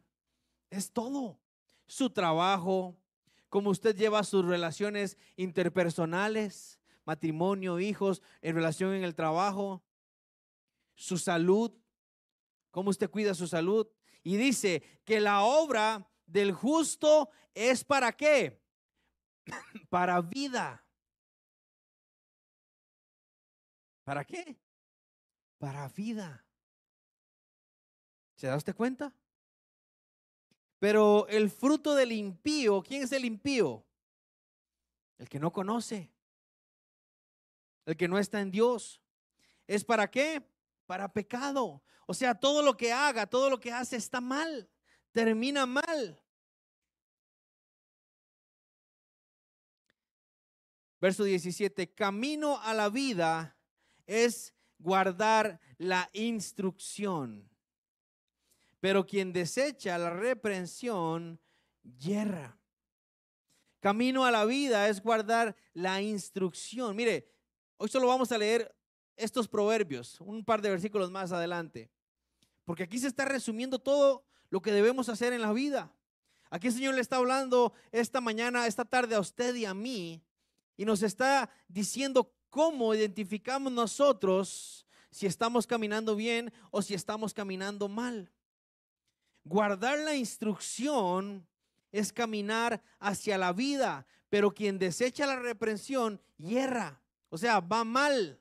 es 0.70 0.92
todo. 0.92 1.40
Su 1.86 2.10
trabajo, 2.10 2.98
cómo 3.50 3.70
usted 3.70 3.96
lleva 3.96 4.24
sus 4.24 4.46
relaciones 4.46 5.18
interpersonales, 5.36 6.80
matrimonio, 7.06 7.80
hijos, 7.80 8.22
en 8.42 8.56
relación 8.56 8.94
en 8.94 9.04
el 9.04 9.14
trabajo, 9.14 9.84
su 10.96 11.18
salud, 11.18 11.72
cómo 12.72 12.90
usted 12.90 13.10
cuida 13.10 13.34
su 13.34 13.48
salud. 13.48 13.88
Y 14.24 14.38
dice 14.38 14.82
que 15.06 15.20
la 15.20 15.44
obra 15.44 16.10
del 16.26 16.52
justo 16.54 17.30
es 17.54 17.84
para 17.84 18.12
qué? 18.12 18.60
para 19.90 20.22
vida. 20.22 20.84
¿Para 24.04 24.26
qué? 24.26 24.58
Para 25.64 25.88
vida. 25.88 26.46
¿Se 28.36 28.48
da 28.48 28.74
cuenta? 28.76 29.14
Pero 30.78 31.26
el 31.30 31.50
fruto 31.50 31.96
del 31.96 32.12
impío, 32.12 32.84
¿quién 32.84 33.04
es 33.04 33.14
el 33.14 33.24
impío? 33.24 33.86
El 35.18 35.30
que 35.30 35.40
no 35.40 35.54
conoce, 35.54 36.12
el 37.86 37.96
que 37.96 38.10
no 38.10 38.20
está 38.20 38.42
en 38.42 38.52
Dios. 38.52 39.02
¿Es 39.66 39.86
para 39.86 40.12
qué? 40.12 40.46
Para 40.86 41.14
pecado. 41.14 41.82
O 42.08 42.14
sea, 42.14 42.36
todo 42.36 42.62
lo 42.62 42.76
que 42.76 42.92
haga, 42.92 43.26
todo 43.26 43.50
lo 43.50 43.58
que 43.58 43.72
hace 43.72 43.96
está 43.96 44.20
mal, 44.20 44.70
termina 45.14 45.66
mal. 45.66 46.22
Verso 51.00 51.24
17, 51.24 51.94
camino 51.94 52.60
a 52.60 52.74
la 52.74 52.90
vida 52.90 53.56
es 54.06 54.54
guardar 54.84 55.60
la 55.78 56.10
instrucción. 56.14 57.50
Pero 58.80 59.06
quien 59.06 59.32
desecha 59.32 59.98
la 59.98 60.10
reprensión, 60.10 61.40
yerra. 61.98 62.58
Camino 63.80 64.26
a 64.26 64.32
la 64.32 64.46
vida 64.46 64.88
es 64.90 65.02
guardar 65.02 65.56
la 65.74 66.02
instrucción. 66.02 66.96
Mire, 66.96 67.30
hoy 67.78 67.90
solo 67.90 68.08
vamos 68.08 68.32
a 68.32 68.38
leer 68.38 68.76
estos 69.16 69.48
proverbios, 69.48 70.20
un 70.22 70.44
par 70.44 70.62
de 70.62 70.70
versículos 70.70 71.12
más 71.12 71.32
adelante. 71.32 71.90
Porque 72.66 72.84
aquí 72.84 73.00
se 73.00 73.08
está 73.08 73.26
resumiendo 73.26 73.80
todo 73.80 74.26
lo 74.50 74.62
que 74.62 74.72
debemos 74.72 75.10
hacer 75.10 75.34
en 75.34 75.42
la 75.42 75.54
vida. 75.54 75.94
Aquí 76.50 76.68
el 76.68 76.74
Señor 76.74 76.96
le 76.96 77.02
está 77.02 77.18
hablando 77.18 77.74
esta 77.92 78.22
mañana, 78.22 78.68
esta 78.68 78.86
tarde 78.86 79.16
a 79.16 79.20
usted 79.20 79.56
y 79.56 79.66
a 79.66 79.74
mí 79.74 80.24
y 80.78 80.86
nos 80.86 81.04
está 81.04 81.50
diciendo 81.68 82.34
cómo 82.54 82.94
identificamos 82.94 83.74
nosotros 83.74 84.86
si 85.10 85.26
estamos 85.26 85.66
caminando 85.66 86.16
bien 86.16 86.54
o 86.70 86.84
si 86.84 86.94
estamos 86.94 87.34
caminando 87.34 87.90
mal. 87.90 88.32
Guardar 89.44 89.98
la 89.98 90.16
instrucción 90.16 91.48
es 91.92 92.14
caminar 92.14 92.84
hacia 93.00 93.40
la 93.40 93.54
vida, 93.54 94.06
pero 94.30 94.54
quien 94.54 94.78
desecha 94.78 95.26
la 95.26 95.40
reprensión 95.40 96.22
hierra, 96.38 97.02
o 97.30 97.40
sea, 97.40 97.60
va 97.60 97.84
mal. 97.84 98.40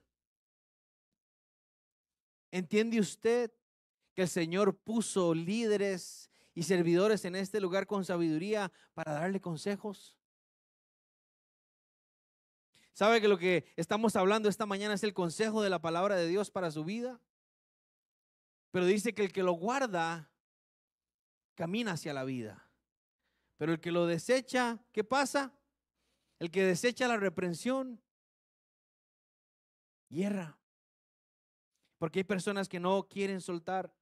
¿Entiende 2.51 3.01
usted 3.01 3.51
que 4.13 4.23
el 4.23 4.29
Señor 4.29 4.77
puso 4.77 5.33
líderes 5.33 6.29
y 6.55 6.65
servidores 6.65 7.25
en 7.25 7.35
este 7.35 7.63
lugar 7.63 7.87
con 7.87 8.05
sabiduría 8.05 8.71
para 8.93 9.15
darle 9.15 9.41
consejos? 9.41 10.22
¿Sabe 12.93 13.21
que 13.21 13.29
lo 13.29 13.39
que 13.39 13.73
estamos 13.77 14.17
hablando 14.17 14.49
esta 14.49 14.67
mañana 14.67 14.95
es 14.95 15.03
el 15.03 15.15
consejo 15.15 15.63
de 15.63 15.71
la 15.71 15.81
palabra 15.81 16.17
de 16.17 16.27
Dios 16.27 16.51
para 16.51 16.71
su 16.71 16.85
vida? 16.85 17.21
Pero 18.71 18.87
dice 18.87 19.15
que 19.15 19.23
el 19.23 19.33
que 19.33 19.43
lo 19.43 19.53
guarda 19.53 20.31
camina 21.55 21.93
hacia 21.93 22.13
la 22.13 22.25
vida. 22.25 22.69
Pero 23.57 23.73
el 23.73 23.81
que 23.81 23.93
lo 23.93 24.07
desecha, 24.07 24.79
¿qué 24.93 25.05
pasa? 25.05 25.53
El 26.39 26.51
que 26.51 26.65
desecha 26.65 27.07
la 27.09 27.17
reprensión, 27.17 28.03
hierra. 30.09 30.59
Porque 31.99 32.21
hay 32.21 32.25
personas 32.25 32.69
que 32.69 32.81
no 32.81 33.09
quieren 33.09 33.41
soltar. 33.41 33.95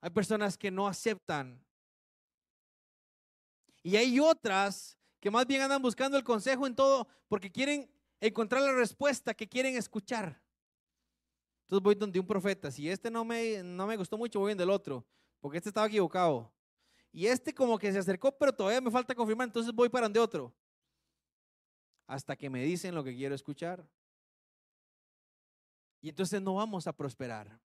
Hay 0.00 0.10
personas 0.10 0.56
que 0.56 0.70
no 0.70 0.88
aceptan. 0.88 1.62
Y 3.82 3.96
hay 3.96 4.18
otras 4.18 4.96
que 5.26 5.30
más 5.32 5.44
bien 5.44 5.60
andan 5.60 5.82
buscando 5.82 6.16
el 6.16 6.22
consejo 6.22 6.68
en 6.68 6.76
todo 6.76 7.08
porque 7.26 7.50
quieren 7.50 7.90
encontrar 8.20 8.62
la 8.62 8.70
respuesta 8.70 9.34
que 9.34 9.48
quieren 9.48 9.74
escuchar. 9.74 10.40
Entonces 11.62 11.82
voy 11.82 11.96
donde 11.96 12.20
un 12.20 12.26
profeta, 12.28 12.70
si 12.70 12.88
este 12.88 13.10
no 13.10 13.24
me, 13.24 13.60
no 13.64 13.88
me 13.88 13.96
gustó 13.96 14.16
mucho, 14.16 14.38
voy 14.38 14.52
donde 14.52 14.62
el 14.62 14.70
otro, 14.70 15.04
porque 15.40 15.58
este 15.58 15.70
estaba 15.70 15.88
equivocado. 15.88 16.52
Y 17.10 17.26
este 17.26 17.52
como 17.52 17.76
que 17.76 17.90
se 17.90 17.98
acercó, 17.98 18.38
pero 18.38 18.52
todavía 18.52 18.80
me 18.80 18.88
falta 18.88 19.16
confirmar, 19.16 19.48
entonces 19.48 19.72
voy 19.72 19.88
para 19.88 20.04
donde 20.04 20.20
otro. 20.20 20.54
Hasta 22.06 22.36
que 22.36 22.48
me 22.48 22.62
dicen 22.62 22.94
lo 22.94 23.02
que 23.02 23.12
quiero 23.12 23.34
escuchar. 23.34 23.84
Y 26.00 26.10
entonces 26.10 26.40
no 26.40 26.54
vamos 26.54 26.86
a 26.86 26.92
prosperar. 26.92 27.60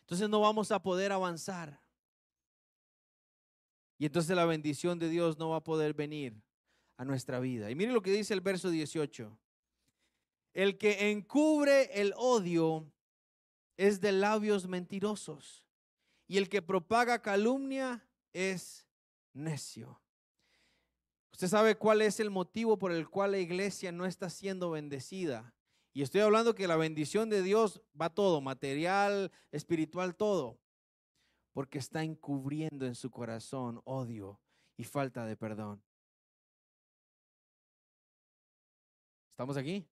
Entonces 0.00 0.28
no 0.28 0.40
vamos 0.40 0.70
a 0.70 0.82
poder 0.82 1.12
avanzar. 1.12 1.79
Y 4.00 4.06
entonces 4.06 4.34
la 4.34 4.46
bendición 4.46 4.98
de 4.98 5.10
Dios 5.10 5.38
no 5.38 5.50
va 5.50 5.56
a 5.56 5.62
poder 5.62 5.92
venir 5.92 6.42
a 6.96 7.04
nuestra 7.04 7.38
vida. 7.38 7.70
Y 7.70 7.74
mire 7.74 7.92
lo 7.92 8.00
que 8.00 8.10
dice 8.10 8.32
el 8.32 8.40
verso 8.40 8.70
18. 8.70 9.38
El 10.54 10.78
que 10.78 11.10
encubre 11.10 11.90
el 12.00 12.14
odio 12.16 12.90
es 13.76 14.00
de 14.00 14.12
labios 14.12 14.66
mentirosos. 14.66 15.66
Y 16.26 16.38
el 16.38 16.48
que 16.48 16.62
propaga 16.62 17.20
calumnia 17.20 18.08
es 18.32 18.86
necio. 19.34 20.00
Usted 21.32 21.48
sabe 21.48 21.74
cuál 21.74 22.00
es 22.00 22.20
el 22.20 22.30
motivo 22.30 22.78
por 22.78 22.92
el 22.92 23.06
cual 23.06 23.32
la 23.32 23.38
iglesia 23.38 23.92
no 23.92 24.06
está 24.06 24.30
siendo 24.30 24.70
bendecida. 24.70 25.54
Y 25.92 26.00
estoy 26.00 26.22
hablando 26.22 26.54
que 26.54 26.66
la 26.66 26.76
bendición 26.76 27.28
de 27.28 27.42
Dios 27.42 27.82
va 28.00 28.08
todo, 28.08 28.40
material, 28.40 29.30
espiritual, 29.52 30.16
todo 30.16 30.58
porque 31.52 31.78
está 31.78 32.02
encubriendo 32.02 32.86
en 32.86 32.94
su 32.94 33.10
corazón 33.10 33.80
odio 33.84 34.40
y 34.76 34.84
falta 34.84 35.26
de 35.26 35.36
perdón. 35.36 35.82
¿Estamos 39.32 39.56
aquí? 39.56 39.88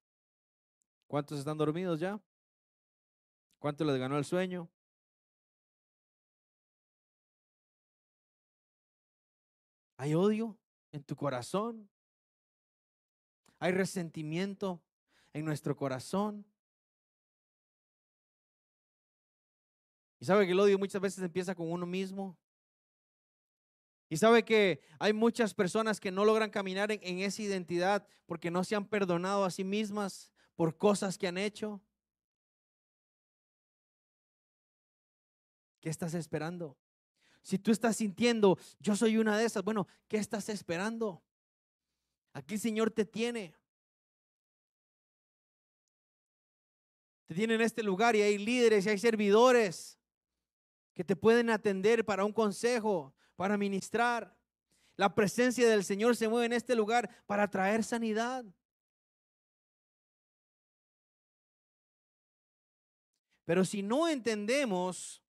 ¿Cuántos 1.07 1.39
están 1.39 1.57
dormidos 1.57 2.01
ya? 2.01 2.21
¿Cuántos 3.59 3.87
les 3.87 3.99
ganó 3.99 4.19
el 4.19 4.25
sueño? 4.25 4.69
¿Hay 9.97 10.15
odio 10.15 10.57
en 10.93 11.03
tu 11.03 11.17
corazón? 11.17 11.89
¿Hay 13.59 13.73
resentimiento 13.73 14.81
en 15.33 15.45
nuestro 15.45 15.77
corazón? 15.77 16.47
Y 20.21 20.25
sabe 20.25 20.47
que 20.47 20.53
el 20.53 20.61
odio 20.61 20.79
muchas 20.79 21.01
veces 21.01 21.23
empieza 21.23 21.55
con 21.55 21.71
uno 21.71 21.87
mismo. 21.87 22.37
Y 24.11 24.17
sabe 24.17 24.45
que 24.45 24.81
hay 24.99 25.13
muchas 25.13 25.55
personas 25.55 26.01
que 26.01 26.11
no 26.11 26.25
logran 26.25 26.51
caminar 26.51 26.91
en, 26.91 27.19
esa 27.21 27.43
identidad 27.43 28.07
porque 28.27 28.51
no 28.51 28.65
se 28.65 28.75
han 28.75 28.87
perdonado 28.87 29.45
a 29.45 29.51
sí 29.51 29.65
mismas 29.65 30.31
por 30.57 30.77
cosas 30.77 31.19
que 31.19 31.29
han 31.29 31.39
hecho. 31.39 31.81
¿Qué 35.81 35.91
estás 35.91 36.15
esperando? 36.15 36.77
Si 37.43 37.59
tú 37.59 37.71
estás 37.71 37.97
sintiendo, 37.97 38.59
yo 38.81 38.97
soy 38.97 39.19
una 39.19 39.39
de 39.39 39.45
esas, 39.45 39.63
bueno, 39.63 39.87
¿qué 40.09 40.17
estás 40.17 40.49
esperando? 40.49 41.23
Aquí 42.33 42.55
el 42.55 42.61
Señor 42.61 42.91
te 42.91 43.05
tiene. 43.05 43.55
Te 47.27 47.35
tiene 47.35 47.55
en 47.55 47.61
este 47.61 47.83
lugar 47.83 48.17
y 48.17 48.23
hay 48.23 48.39
líderes 48.39 48.87
y 48.87 48.89
hay 48.89 48.99
servidores 48.99 49.98
que 50.99 51.05
te 51.05 51.15
pueden 51.15 51.49
atender 51.49 52.05
para 52.05 52.25
un 52.25 52.33
consejo, 52.33 53.15
para 53.37 53.57
ministrar. 53.57 54.37
La 54.97 55.15
presencia 55.15 55.69
del 55.69 55.85
Señor 55.85 56.17
se 56.17 56.27
mueve 56.27 56.47
en 56.47 56.55
este 56.55 56.75
lugar 56.75 57.09
para 57.25 57.49
traer 57.49 57.85
sanidad. 57.85 58.45
Pero 63.45 63.65
si 63.65 63.81
no 63.81 64.09
entendemos 64.09 65.23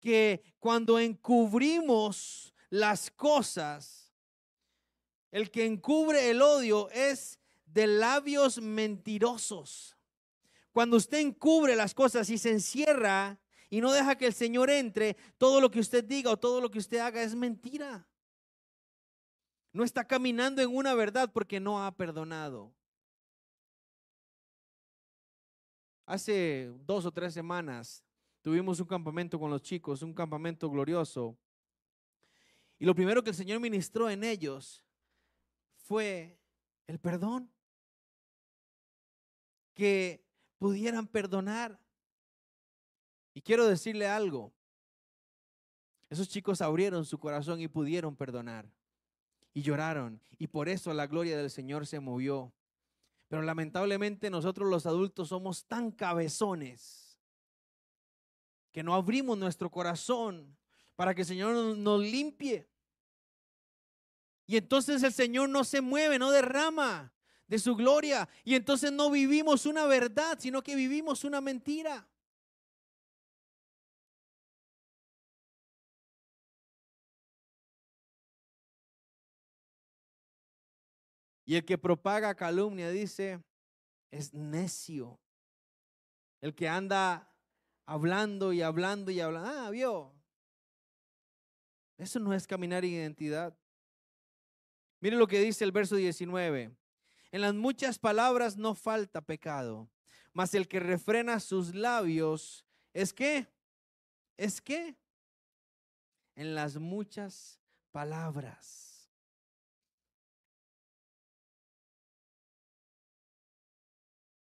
que 0.00 0.54
cuando 0.58 0.98
encubrimos 0.98 2.52
las 2.68 3.10
cosas, 3.10 4.12
el 5.30 5.50
que 5.50 5.64
encubre 5.64 6.28
el 6.28 6.42
odio 6.42 6.90
es 6.90 7.40
de 7.64 7.86
labios 7.86 8.60
mentirosos. 8.60 9.96
Cuando 10.72 10.98
usted 10.98 11.20
encubre 11.20 11.74
las 11.74 11.94
cosas 11.94 12.28
y 12.28 12.36
se 12.36 12.50
encierra 12.50 13.40
y 13.74 13.80
no 13.80 13.90
deja 13.90 14.14
que 14.14 14.26
el 14.26 14.34
Señor 14.34 14.70
entre, 14.70 15.16
todo 15.36 15.60
lo 15.60 15.68
que 15.68 15.80
usted 15.80 16.04
diga 16.04 16.30
o 16.30 16.36
todo 16.36 16.60
lo 16.60 16.70
que 16.70 16.78
usted 16.78 16.98
haga 16.98 17.20
es 17.20 17.34
mentira. 17.34 18.06
No 19.72 19.82
está 19.82 20.06
caminando 20.06 20.62
en 20.62 20.72
una 20.72 20.94
verdad 20.94 21.32
porque 21.32 21.58
no 21.58 21.84
ha 21.84 21.90
perdonado. 21.90 22.72
Hace 26.06 26.72
dos 26.86 27.04
o 27.04 27.10
tres 27.10 27.34
semanas 27.34 28.04
tuvimos 28.42 28.78
un 28.78 28.86
campamento 28.86 29.40
con 29.40 29.50
los 29.50 29.60
chicos, 29.60 30.02
un 30.02 30.14
campamento 30.14 30.70
glorioso. 30.70 31.36
Y 32.78 32.84
lo 32.84 32.94
primero 32.94 33.24
que 33.24 33.30
el 33.30 33.36
Señor 33.36 33.58
ministró 33.58 34.08
en 34.08 34.22
ellos 34.22 34.84
fue 35.78 36.38
el 36.86 37.00
perdón. 37.00 37.50
Que 39.74 40.24
pudieran 40.58 41.08
perdonar. 41.08 41.83
Y 43.34 43.42
quiero 43.42 43.66
decirle 43.66 44.06
algo. 44.06 44.52
Esos 46.08 46.28
chicos 46.28 46.62
abrieron 46.62 47.04
su 47.04 47.18
corazón 47.18 47.60
y 47.60 47.68
pudieron 47.68 48.14
perdonar. 48.14 48.66
Y 49.52 49.62
lloraron. 49.62 50.20
Y 50.38 50.46
por 50.46 50.68
eso 50.68 50.94
la 50.94 51.06
gloria 51.06 51.36
del 51.36 51.50
Señor 51.50 51.86
se 51.86 52.00
movió. 52.00 52.52
Pero 53.28 53.42
lamentablemente 53.42 54.30
nosotros 54.30 54.70
los 54.70 54.86
adultos 54.86 55.28
somos 55.28 55.64
tan 55.64 55.90
cabezones 55.90 57.18
que 58.70 58.82
no 58.82 58.94
abrimos 58.94 59.38
nuestro 59.38 59.70
corazón 59.70 60.56
para 60.96 61.14
que 61.14 61.22
el 61.22 61.26
Señor 61.26 61.76
nos 61.76 62.00
limpie. 62.00 62.68
Y 64.46 64.56
entonces 64.56 65.02
el 65.02 65.12
Señor 65.12 65.48
no 65.48 65.64
se 65.64 65.80
mueve, 65.80 66.18
no 66.18 66.30
derrama 66.30 67.12
de 67.46 67.58
su 67.58 67.74
gloria. 67.74 68.28
Y 68.44 68.54
entonces 68.54 68.92
no 68.92 69.10
vivimos 69.10 69.66
una 69.66 69.86
verdad, 69.86 70.38
sino 70.38 70.62
que 70.62 70.76
vivimos 70.76 71.24
una 71.24 71.40
mentira. 71.40 72.06
Y 81.44 81.56
el 81.56 81.64
que 81.64 81.78
propaga 81.78 82.34
calumnia 82.34 82.90
dice, 82.90 83.42
es 84.10 84.32
necio. 84.32 85.20
El 86.40 86.54
que 86.54 86.68
anda 86.68 87.30
hablando 87.86 88.52
y 88.52 88.62
hablando 88.62 89.10
y 89.10 89.20
hablando, 89.20 89.50
ah, 89.50 89.70
vio. 89.70 90.14
Eso 91.98 92.18
no 92.18 92.32
es 92.32 92.46
caminar 92.46 92.84
en 92.84 92.92
identidad. 92.92 93.56
Mire 95.00 95.16
lo 95.16 95.26
que 95.26 95.40
dice 95.40 95.64
el 95.64 95.72
verso 95.72 95.96
19. 95.96 96.74
En 97.30 97.40
las 97.40 97.54
muchas 97.54 97.98
palabras 97.98 98.56
no 98.56 98.74
falta 98.74 99.20
pecado, 99.20 99.90
mas 100.32 100.54
el 100.54 100.68
que 100.68 100.80
refrena 100.80 101.40
sus 101.40 101.74
labios 101.74 102.64
es 102.92 103.12
que, 103.12 103.48
es 104.36 104.60
que, 104.60 104.96
en 106.36 106.54
las 106.54 106.76
muchas 106.76 107.60
palabras. 107.90 108.93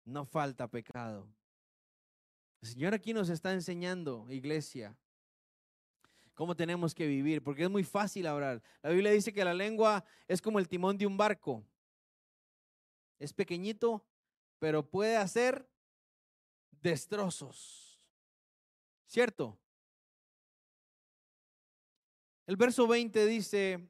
No 0.06 0.26
falta 0.26 0.68
pecado. 0.68 1.28
El 2.62 2.70
Señor 2.70 2.94
aquí 2.94 3.14
nos 3.14 3.30
está 3.30 3.52
enseñando, 3.54 4.26
iglesia, 4.30 4.98
cómo 6.34 6.56
tenemos 6.56 6.94
que 6.96 7.08
vivir, 7.08 7.44
porque 7.44 7.64
es 7.64 7.70
muy 7.70 7.84
fácil 7.84 8.28
hablar. 8.28 8.62
La 8.82 8.90
Biblia 8.90 9.12
dice 9.12 9.34
que 9.34 9.46
la 9.46 9.54
lengua 9.54 10.04
es 10.28 10.42
como 10.42 10.60
el 10.60 10.68
timón 10.68 10.98
de 10.98 11.06
un 11.06 11.18
barco. 11.18 11.64
Es 13.20 13.34
pequeñito, 13.34 14.06
pero 14.60 14.90
puede 14.90 15.18
hacer 15.18 15.68
destrozos. 16.82 18.02
¿Cierto? 19.06 19.58
El 22.46 22.58
verso 22.58 22.88
20 22.88 23.26
dice, 23.26 23.88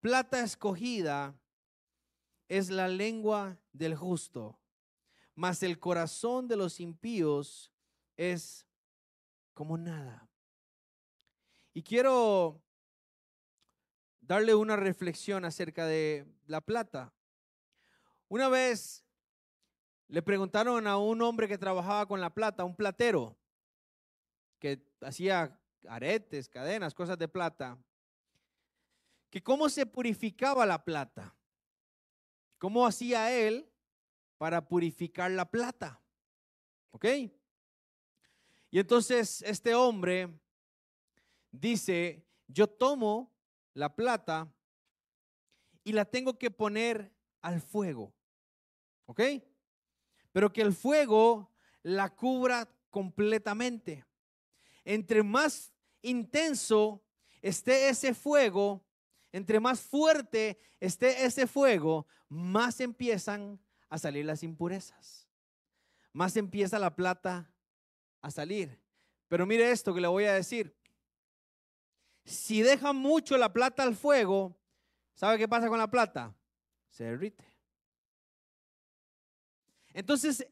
plata 0.00 0.42
escogida 0.42 1.38
es 2.48 2.70
la 2.70 2.88
lengua 2.88 3.58
del 3.72 3.94
justo, 3.94 4.58
mas 5.36 5.62
el 5.62 5.78
corazón 5.78 6.48
de 6.48 6.56
los 6.56 6.80
impíos 6.80 7.70
es 8.16 8.66
como 9.52 9.76
nada. 9.76 10.28
Y 11.74 11.82
quiero 11.82 12.62
darle 14.20 14.54
una 14.54 14.76
reflexión 14.76 15.44
acerca 15.44 15.86
de 15.86 16.26
la 16.46 16.62
plata. 16.62 17.12
Una 18.28 18.48
vez 18.48 19.04
le 20.08 20.22
preguntaron 20.22 20.86
a 20.86 20.96
un 20.96 21.20
hombre 21.20 21.48
que 21.48 21.58
trabajaba 21.58 22.06
con 22.06 22.20
la 22.20 22.30
plata, 22.30 22.64
un 22.64 22.74
platero, 22.74 23.36
que 24.58 24.82
hacía 25.02 25.60
aretes, 25.86 26.48
cadenas, 26.48 26.94
cosas 26.94 27.18
de 27.18 27.28
plata, 27.28 27.78
que 29.28 29.42
cómo 29.42 29.68
se 29.68 29.84
purificaba 29.84 30.64
la 30.64 30.82
plata, 30.82 31.34
cómo 32.56 32.86
hacía 32.86 33.30
él 33.36 33.70
para 34.38 34.66
purificar 34.66 35.30
la 35.30 35.50
plata. 35.50 36.00
¿Ok? 36.90 37.04
Y 38.70 38.78
entonces 38.78 39.42
este 39.42 39.74
hombre 39.74 40.28
dice, 41.50 42.26
yo 42.46 42.66
tomo 42.66 43.32
la 43.74 43.94
plata 43.94 44.52
y 45.84 45.92
la 45.92 46.04
tengo 46.04 46.38
que 46.38 46.50
poner 46.50 47.12
al 47.42 47.60
fuego. 47.60 48.14
¿Ok? 49.06 49.20
Pero 50.32 50.52
que 50.52 50.62
el 50.62 50.74
fuego 50.74 51.52
la 51.82 52.14
cubra 52.14 52.68
completamente. 52.90 54.04
Entre 54.84 55.22
más 55.22 55.72
intenso 56.02 57.02
esté 57.40 57.88
ese 57.88 58.14
fuego, 58.14 58.84
entre 59.32 59.60
más 59.60 59.80
fuerte 59.80 60.58
esté 60.80 61.24
ese 61.24 61.46
fuego, 61.46 62.06
más 62.28 62.80
empiezan 62.80 63.60
a 63.88 63.98
salir 63.98 64.24
las 64.24 64.42
impurezas. 64.42 65.28
Más 66.12 66.36
empieza 66.36 66.78
la 66.78 66.94
plata 66.94 67.50
a 68.22 68.30
salir. 68.30 68.80
Pero 69.28 69.46
mire 69.46 69.70
esto 69.70 69.94
que 69.94 70.00
le 70.00 70.08
voy 70.08 70.24
a 70.24 70.34
decir. 70.34 70.76
Si 72.24 72.62
deja 72.62 72.92
mucho 72.92 73.36
la 73.36 73.52
plata 73.52 73.82
al 73.82 73.94
fuego, 73.94 74.58
¿sabe 75.14 75.38
qué 75.38 75.46
pasa 75.46 75.68
con 75.68 75.78
la 75.78 75.90
plata? 75.90 76.34
Se 76.90 77.04
derrite. 77.04 77.44
Entonces, 79.92 80.46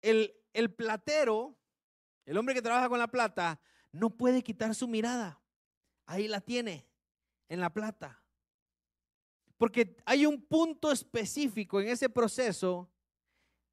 el, 0.00 0.34
el 0.52 0.72
platero, 0.72 1.56
el 2.24 2.36
hombre 2.36 2.54
que 2.54 2.62
trabaja 2.62 2.88
con 2.88 2.98
la 2.98 3.08
plata, 3.08 3.60
no 3.92 4.10
puede 4.10 4.42
quitar 4.42 4.74
su 4.74 4.88
mirada. 4.88 5.40
Ahí 6.06 6.28
la 6.28 6.40
tiene, 6.40 6.88
en 7.48 7.60
la 7.60 7.70
plata. 7.70 8.21
Porque 9.62 9.94
hay 10.04 10.26
un 10.26 10.42
punto 10.42 10.90
específico 10.90 11.80
en 11.80 11.86
ese 11.86 12.08
proceso 12.08 12.90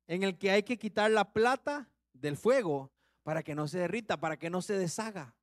en 0.06 0.22
el 0.22 0.38
que 0.38 0.52
hay 0.52 0.62
que 0.62 0.78
quitar 0.78 1.10
la 1.10 1.34
plata 1.34 1.90
del 2.14 2.38
fuego 2.38 2.92
para 3.24 3.42
que 3.42 3.56
no 3.56 3.68
se 3.68 3.80
derrita, 3.80 4.20
para 4.20 4.38
que 4.38 4.52
no 4.52 4.62
se 4.62 4.78
deshaga. 4.78 5.34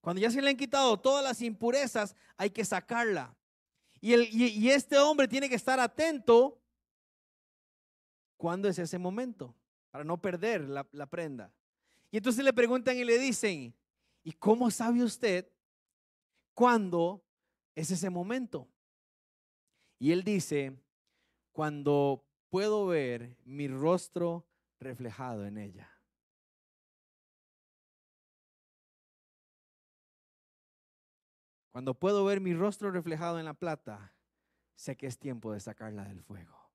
Cuando 0.00 0.20
ya 0.20 0.32
se 0.32 0.42
le 0.42 0.50
han 0.50 0.56
quitado 0.56 0.98
todas 0.98 1.22
las 1.22 1.40
impurezas, 1.40 2.16
hay 2.36 2.50
que 2.50 2.64
sacarla. 2.64 3.32
Y, 4.00 4.68
este 4.70 4.98
hombre 4.98 5.28
tiene 5.28 5.48
que 5.48 5.54
estar 5.54 5.78
atento 5.78 6.60
cuando 8.36 8.66
es 8.68 8.80
ese 8.80 8.98
momento, 8.98 9.54
para 9.92 10.02
no 10.02 10.20
perder 10.20 10.62
la, 10.62 10.84
la 10.90 11.06
prenda. 11.06 11.52
Y 12.10 12.16
entonces 12.16 12.44
le 12.44 12.52
preguntan 12.52 12.96
y 12.96 13.04
le 13.04 13.20
dicen, 13.20 13.72
¿y 14.24 14.32
cómo 14.32 14.68
sabe 14.72 15.04
usted 15.04 15.48
cuándo 16.54 17.22
es 17.76 17.92
ese 17.92 18.10
momento? 18.10 18.66
Y 19.98 20.12
él 20.12 20.22
dice, 20.22 20.76
cuando 21.52 22.24
puedo 22.50 22.86
ver 22.86 23.36
mi 23.44 23.68
rostro 23.68 24.46
reflejado 24.78 25.44
en 25.44 25.58
ella. 25.58 25.92
Cuando 31.72 31.94
puedo 31.94 32.24
ver 32.24 32.40
mi 32.40 32.54
rostro 32.54 32.90
reflejado 32.90 33.38
en 33.38 33.44
la 33.44 33.54
plata, 33.54 34.12
sé 34.74 34.96
que 34.96 35.06
es 35.06 35.18
tiempo 35.18 35.52
de 35.52 35.60
sacarla 35.60 36.04
del 36.04 36.22
fuego, 36.22 36.72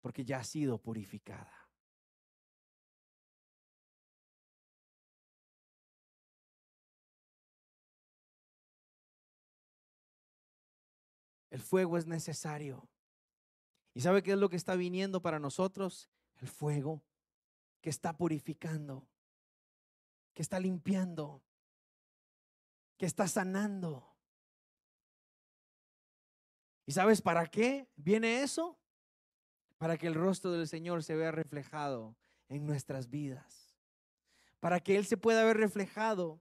porque 0.00 0.24
ya 0.24 0.38
ha 0.38 0.44
sido 0.44 0.78
purificada. 0.78 1.59
El 11.50 11.60
fuego 11.60 11.98
es 11.98 12.06
necesario. 12.06 12.88
¿Y 13.92 14.00
sabe 14.00 14.22
qué 14.22 14.32
es 14.32 14.38
lo 14.38 14.48
que 14.48 14.56
está 14.56 14.76
viniendo 14.76 15.20
para 15.20 15.38
nosotros? 15.38 16.08
El 16.36 16.48
fuego 16.48 17.02
que 17.80 17.90
está 17.90 18.16
purificando, 18.16 19.06
que 20.32 20.42
está 20.42 20.60
limpiando, 20.60 21.42
que 22.96 23.06
está 23.06 23.26
sanando. 23.26 24.06
¿Y 26.86 26.92
sabes 26.92 27.20
para 27.20 27.46
qué 27.46 27.88
viene 27.96 28.42
eso? 28.42 28.78
Para 29.78 29.96
que 29.96 30.06
el 30.06 30.14
rostro 30.14 30.52
del 30.52 30.68
Señor 30.68 31.02
se 31.02 31.16
vea 31.16 31.30
reflejado 31.30 32.16
en 32.48 32.66
nuestras 32.66 33.10
vidas. 33.10 33.66
para 34.60 34.78
que 34.78 34.96
Él 34.96 35.06
se 35.06 35.16
pueda 35.16 35.42
ver 35.42 35.56
reflejado 35.56 36.38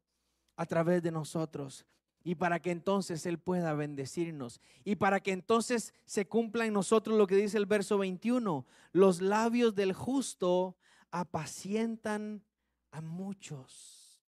a 0.57 0.65
través 0.65 1.01
de 1.01 1.09
nosotros 1.09 1.85
y 2.29 2.35
para 2.35 2.61
que 2.61 2.69
entonces 2.69 3.25
Él 3.25 3.39
pueda 3.39 3.73
bendecirnos 3.73 4.61
y 4.83 4.97
para 4.97 5.19
que 5.19 5.31
entonces 5.31 5.95
se 6.05 6.27
cumpla 6.27 6.67
en 6.67 6.73
nosotros 6.73 7.17
lo 7.17 7.25
que 7.25 7.35
dice 7.35 7.57
el 7.57 7.65
verso 7.65 7.97
21, 7.97 8.67
los 8.91 9.19
labios 9.19 9.73
del 9.73 9.93
justo 9.93 10.77
apacientan 11.09 12.43
a 12.91 13.01
muchos. 13.01 14.21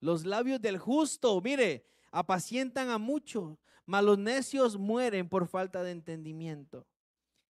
Los 0.00 0.24
labios 0.24 0.62
del 0.62 0.78
justo, 0.78 1.38
mire, 1.42 1.84
apacientan 2.10 2.88
a 2.88 2.96
muchos, 2.96 3.58
mas 3.84 4.02
los 4.02 4.16
necios 4.16 4.78
mueren 4.78 5.28
por 5.28 5.48
falta 5.48 5.82
de 5.82 5.90
entendimiento. 5.90 6.86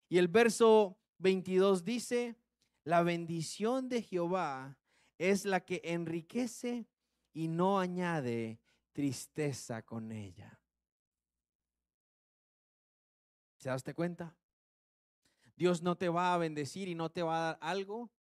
Y 0.10 0.18
el 0.18 0.28
verso 0.28 0.98
22 1.20 1.86
dice, 1.86 2.36
la 2.84 3.04
bendición 3.04 3.90
de 3.90 4.02
Jehová 4.02 4.76
es 5.20 5.46
la 5.46 5.60
que 5.60 5.82
enriquece 5.84 6.88
y 7.32 7.48
no 7.48 7.80
añade 7.80 8.63
tristeza 8.94 9.82
con 9.82 10.12
ella. 10.12 10.60
¿Se 13.58 13.70
daste 13.70 13.94
cuenta? 13.94 14.36
Dios 15.56 15.82
no 15.82 15.98
te 15.98 16.10
va 16.10 16.34
a 16.34 16.38
bendecir 16.38 16.88
y 16.88 16.96
no 16.96 17.12
te 17.12 17.24
va 17.24 17.38
a 17.38 17.46
dar 17.46 17.58
algo 17.62 18.12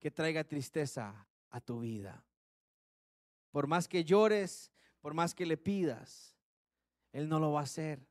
que 0.00 0.10
traiga 0.10 0.44
tristeza 0.44 1.28
a 1.50 1.60
tu 1.60 1.80
vida. 1.80 2.24
Por 3.50 3.66
más 3.66 3.88
que 3.88 4.04
llores, 4.04 4.72
por 5.00 5.14
más 5.14 5.34
que 5.34 5.46
le 5.46 5.56
pidas, 5.56 6.36
Él 7.12 7.28
no 7.28 7.38
lo 7.38 7.52
va 7.52 7.60
a 7.60 7.64
hacer. 7.64 8.06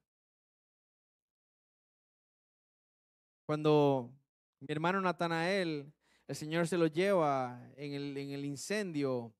Cuando 3.46 4.14
mi 4.60 4.68
hermano 4.70 5.02
Natanael, 5.02 5.92
el 6.28 6.36
Señor 6.36 6.68
se 6.68 6.78
lo 6.78 6.88
lleva 6.88 7.62
en 7.76 7.94
el, 7.94 8.18
en 8.18 8.32
el 8.32 8.46
incendio, 8.46 9.34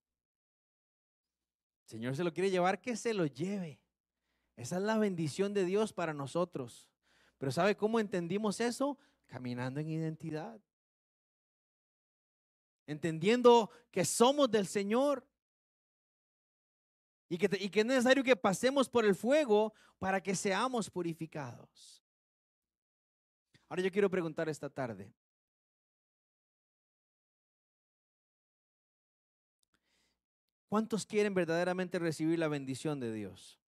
Señor 1.92 2.16
se 2.16 2.24
lo 2.24 2.32
quiere 2.32 2.50
llevar, 2.50 2.80
que 2.80 2.96
se 2.96 3.14
lo 3.14 3.26
lleve. 3.26 3.82
Esa 4.56 4.78
es 4.78 4.82
la 4.82 4.98
bendición 4.98 5.54
de 5.54 5.66
Dios 5.66 5.92
para 5.92 6.14
nosotros. 6.14 6.90
Pero 7.38 7.52
¿sabe 7.52 7.76
cómo 7.76 8.00
entendimos 8.00 8.62
eso? 8.62 8.98
Caminando 9.26 9.82
en 9.82 9.90
identidad. 9.90 10.62
Entendiendo 12.88 13.70
que 13.92 14.06
somos 14.06 14.50
del 14.50 14.68
Señor. 14.68 15.28
Y 17.28 17.38
que, 17.38 17.50
y 17.60 17.70
que 17.70 17.82
es 17.82 17.86
necesario 17.86 18.24
que 18.24 18.38
pasemos 18.38 18.88
por 18.88 19.04
el 19.04 19.14
fuego 19.14 19.74
para 20.00 20.24
que 20.24 20.34
seamos 20.34 20.90
purificados. 20.90 22.02
Ahora 23.68 23.82
yo 23.82 23.92
quiero 23.92 24.10
preguntar 24.10 24.48
esta 24.48 24.70
tarde. 24.70 25.14
¿Cuántos 30.72 31.06
quieren 31.06 31.34
verdaderamente 31.34 32.00
recibir 32.00 32.40
la 32.40 32.48
bendición 32.48 32.98
de 33.02 33.12
Dios? 33.12 33.60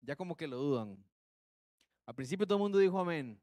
Ya 0.00 0.16
como 0.16 0.34
que 0.34 0.46
lo 0.46 0.56
dudan. 0.56 0.96
Al 2.06 2.14
principio 2.14 2.46
todo 2.46 2.56
el 2.56 2.62
mundo 2.62 2.78
dijo 2.78 2.98
amén. 2.98 3.38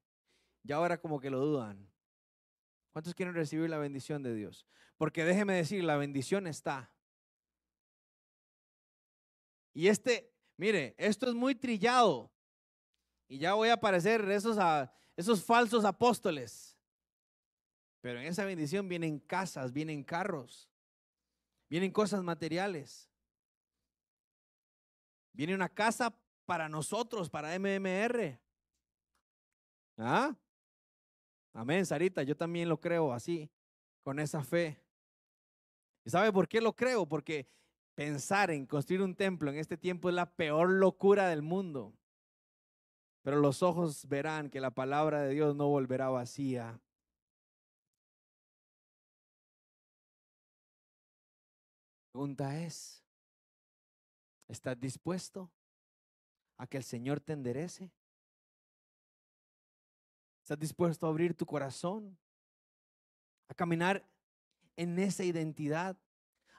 Y 0.64 0.72
ahora 0.72 1.00
como 1.00 1.20
que 1.20 1.30
lo 1.30 1.38
dudan. 1.38 1.88
¿Cuántos 2.94 3.14
quieren 3.14 3.36
recibir 3.36 3.70
la 3.70 3.78
bendición 3.78 4.24
de 4.24 4.34
Dios? 4.34 4.66
Porque 4.98 5.24
déjeme 5.24 5.54
decir, 5.54 5.84
la 5.84 5.96
bendición 5.96 6.48
está. 6.48 6.92
Y 9.72 9.88
este, 9.88 10.34
mire, 10.58 10.96
esto 10.98 11.30
es 11.30 11.36
muy 11.36 11.54
trillado. 11.54 12.32
Y 13.28 13.38
ya 13.38 13.54
voy 13.54 13.70
a 13.70 13.74
aparecer 13.74 14.28
esos, 14.32 14.58
esos 15.16 15.46
falsos 15.46 15.86
apóstoles. 15.86 16.76
Pero 18.02 18.20
en 18.20 18.26
esa 18.26 18.46
bendición 18.46 18.90
vienen 18.90 19.20
casas, 19.20 19.72
vienen 19.72 20.04
carros, 20.04 20.73
vienen 21.74 21.90
cosas 21.90 22.22
materiales. 22.22 23.10
Viene 25.32 25.56
una 25.56 25.70
casa 25.70 26.16
para 26.46 26.70
nosotros, 26.70 27.32
para 27.32 27.58
MMR. 27.58 28.40
¿Ah? 29.98 30.38
Amén, 31.52 31.84
Sarita, 31.84 32.22
yo 32.22 32.38
también 32.38 32.70
lo 32.70 32.80
creo 32.80 33.12
así, 33.12 33.50
con 34.04 34.20
esa 34.20 34.44
fe. 34.44 34.80
¿Y 36.06 36.12
sabe 36.12 36.32
por 36.32 36.48
qué 36.48 36.62
lo 36.62 36.76
creo? 36.76 37.08
Porque 37.08 37.48
pensar 37.96 38.52
en 38.52 38.68
construir 38.68 39.02
un 39.02 39.16
templo 39.16 39.50
en 39.50 39.58
este 39.58 39.76
tiempo 39.76 40.10
es 40.10 40.16
la 40.16 40.32
peor 40.32 40.70
locura 40.70 41.28
del 41.28 41.42
mundo. 41.42 41.98
Pero 43.24 43.38
los 43.38 43.64
ojos 43.64 44.08
verán 44.08 44.52
que 44.52 44.62
la 44.62 44.70
palabra 44.70 45.24
de 45.24 45.34
Dios 45.34 45.56
no 45.56 45.70
volverá 45.70 46.10
vacía. 46.10 46.80
Pregunta 52.13 52.62
es, 52.62 53.04
¿estás 54.47 54.80
dispuesto 54.80 55.52
a 56.58 56.67
que 56.67 56.78
el 56.78 56.84
Señor 56.84 57.19
te 57.19 57.34
enderece? 57.34 57.91
¿Estás 60.43 60.60
dispuesto 60.60 61.08
a 61.08 61.10
abrir 61.10 61.34
tu 61.34 61.47
corazón? 61.47 62.15
A 63.47 63.56
caminar 63.56 64.08
en 64.76 64.99
esa 64.99 65.23
identidad. 65.23 65.97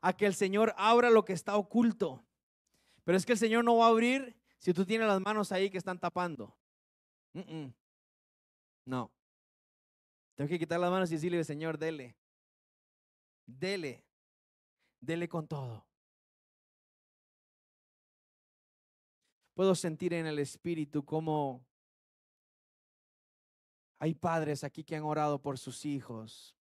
A 0.02 0.12
que 0.12 0.26
el 0.26 0.34
Señor 0.34 0.74
abra 0.76 1.08
lo 1.08 1.24
que 1.24 1.32
está 1.32 1.56
oculto. 1.56 2.24
Pero 3.04 3.16
es 3.16 3.24
que 3.24 3.32
el 3.32 3.38
Señor 3.38 3.64
no 3.64 3.76
va 3.76 3.86
a 3.86 3.90
abrir 3.90 4.36
si 4.58 4.74
tú 4.74 4.84
tienes 4.84 5.06
las 5.06 5.20
manos 5.20 5.52
ahí 5.52 5.70
que 5.70 5.78
están 5.78 6.00
tapando. 6.00 6.56
No. 8.84 9.10
Tengo 10.34 10.48
que 10.48 10.58
quitar 10.58 10.80
las 10.80 10.90
manos 10.90 11.10
y 11.12 11.14
decirle, 11.14 11.44
Señor, 11.44 11.78
dele. 11.78 12.16
Dele. 13.46 14.04
Dele 15.04 15.28
con 15.28 15.46
todo. 15.46 15.84
Puedo 19.52 19.74
sentir 19.74 20.14
en 20.14 20.26
el 20.26 20.38
Espíritu 20.38 21.04
como 21.04 21.62
hay 23.98 24.14
padres 24.14 24.64
aquí 24.64 24.82
que 24.82 24.96
han 24.96 25.04
orado 25.04 25.42
por 25.42 25.58
sus 25.58 25.84
hijos. 25.84 26.56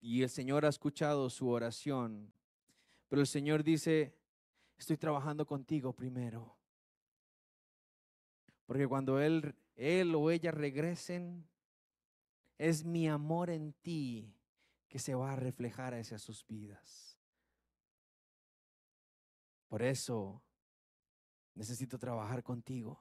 Y 0.00 0.22
el 0.22 0.30
Señor 0.30 0.64
ha 0.64 0.68
escuchado 0.68 1.28
su 1.30 1.48
oración. 1.48 2.32
Pero 3.08 3.22
el 3.22 3.26
Señor 3.26 3.64
dice, 3.64 4.16
estoy 4.76 4.96
trabajando 4.96 5.46
contigo 5.46 5.92
primero. 5.92 6.56
Porque 8.66 8.86
cuando 8.86 9.20
él, 9.20 9.56
él 9.74 10.14
o 10.14 10.30
ella 10.30 10.52
regresen, 10.52 11.44
es 12.56 12.84
mi 12.84 13.08
amor 13.08 13.50
en 13.50 13.72
ti 13.72 14.37
que 14.88 14.98
se 14.98 15.14
va 15.14 15.32
a 15.32 15.36
reflejar 15.36 15.94
hacia 15.94 16.18
sus 16.18 16.46
vidas. 16.46 17.18
Por 19.68 19.82
eso 19.82 20.42
necesito 21.54 21.98
trabajar 21.98 22.42
contigo. 22.42 22.98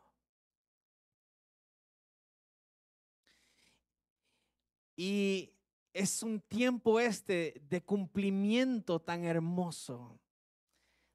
Y 4.96 5.54
es 5.94 6.24
un 6.24 6.42
tiempo 6.42 7.00
este 7.00 7.62
de 7.70 7.84
cumplimiento 7.84 9.00
tan 9.00 9.24
hermoso 9.24 10.20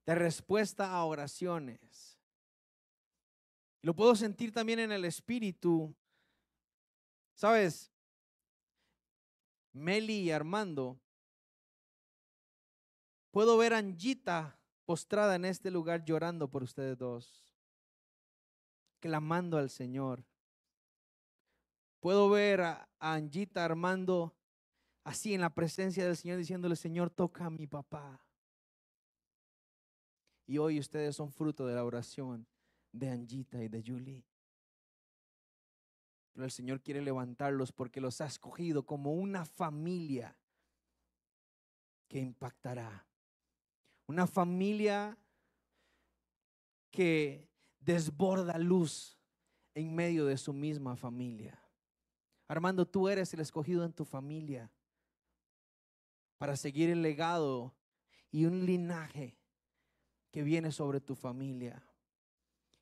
de 0.06 0.14
respuesta 0.14 0.92
a 0.92 1.04
oraciones. 1.04 2.18
Lo 3.82 3.94
puedo 3.94 4.14
sentir 4.14 4.52
también 4.52 4.78
en 4.78 4.92
el 4.92 5.04
espíritu. 5.04 5.94
¿Sabes? 7.34 7.91
Meli 9.72 10.20
y 10.20 10.30
Armando. 10.30 11.00
Puedo 13.30 13.56
ver 13.56 13.72
a 13.72 13.78
Angita 13.78 14.58
postrada 14.84 15.36
en 15.36 15.44
este 15.44 15.70
lugar 15.70 16.04
llorando 16.04 16.48
por 16.48 16.62
ustedes 16.62 16.98
dos, 16.98 17.48
clamando 19.00 19.56
al 19.56 19.70
Señor. 19.70 20.24
Puedo 22.00 22.28
ver 22.28 22.60
a, 22.60 22.88
Angita 22.98 23.64
Armando 23.64 24.36
así 25.04 25.34
en 25.34 25.40
la 25.40 25.54
presencia 25.54 26.04
del 26.04 26.16
Señor 26.16 26.38
diciéndole, 26.38 26.76
Señor, 26.76 27.10
toca 27.10 27.46
a 27.46 27.50
mi 27.50 27.66
papá. 27.66 28.24
Y 30.46 30.58
hoy 30.58 30.78
ustedes 30.78 31.16
son 31.16 31.32
fruto 31.32 31.66
de 31.66 31.74
la 31.74 31.84
oración 31.84 32.46
de 32.92 33.08
Angita 33.08 33.62
y 33.62 33.68
de 33.68 33.82
Julie. 33.82 34.24
Pero 36.32 36.44
el 36.44 36.50
Señor 36.50 36.80
quiere 36.80 37.02
levantarlos 37.02 37.72
porque 37.72 38.00
los 38.00 38.20
ha 38.20 38.26
escogido 38.26 38.84
como 38.84 39.12
una 39.12 39.44
familia 39.44 40.36
que 42.08 42.18
impactará. 42.18 43.06
Una 44.06 44.26
familia 44.26 45.16
que 46.90 47.48
desborda 47.80 48.58
luz 48.58 49.18
en 49.74 49.94
medio 49.94 50.26
de 50.26 50.36
su 50.36 50.52
misma 50.52 50.96
familia. 50.96 51.58
Armando, 52.48 52.86
tú 52.86 53.08
eres 53.08 53.32
el 53.32 53.40
escogido 53.40 53.84
en 53.84 53.92
tu 53.92 54.04
familia 54.04 54.70
para 56.36 56.56
seguir 56.56 56.90
el 56.90 57.02
legado 57.02 57.74
y 58.30 58.44
un 58.44 58.66
linaje 58.66 59.38
que 60.30 60.42
viene 60.42 60.72
sobre 60.72 61.00
tu 61.00 61.14
familia, 61.14 61.82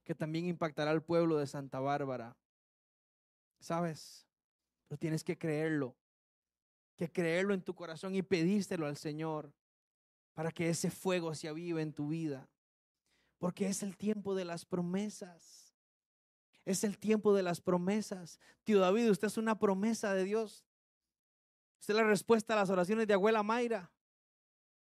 que 0.05 0.15
también 0.15 0.47
impactará 0.47 0.91
al 0.91 1.03
pueblo 1.03 1.37
de 1.39 1.47
Santa 1.47 1.79
Bárbara. 1.81 2.37
¿Sabes? 3.61 4.27
Pero 4.89 4.99
tienes 4.99 5.23
que 5.23 5.39
creerlo. 5.39 5.97
que 6.97 7.11
creerlo 7.11 7.55
en 7.55 7.63
tu 7.63 7.75
corazón 7.75 8.15
y 8.15 8.21
pedírselo 8.21 8.87
al 8.87 8.99
Señor 8.99 9.55
para 10.35 10.51
que 10.51 10.69
ese 10.69 10.91
fuego 10.91 11.35
se 11.35 11.49
avive 11.49 11.81
en 11.81 11.95
tu 11.95 12.09
vida. 12.09 12.49
Porque 13.39 13.69
es 13.69 13.83
el 13.83 13.97
tiempo 13.97 14.35
de 14.35 14.45
las 14.45 14.67
promesas. 14.67 15.75
Es 16.67 16.85
el 16.85 16.99
tiempo 16.99 17.35
de 17.35 17.43
las 17.43 17.61
promesas. 17.63 18.39
Tío 18.65 18.81
David, 18.81 19.11
usted 19.11 19.29
es 19.29 19.39
una 19.39 19.59
promesa 19.59 20.13
de 20.13 20.25
Dios. 20.25 20.67
Usted 21.81 21.95
es 21.95 22.01
la 22.01 22.07
respuesta 22.07 22.53
a 22.53 22.57
las 22.57 22.69
oraciones 22.69 23.07
de 23.07 23.15
abuela 23.15 23.43
Mayra. 23.43 23.91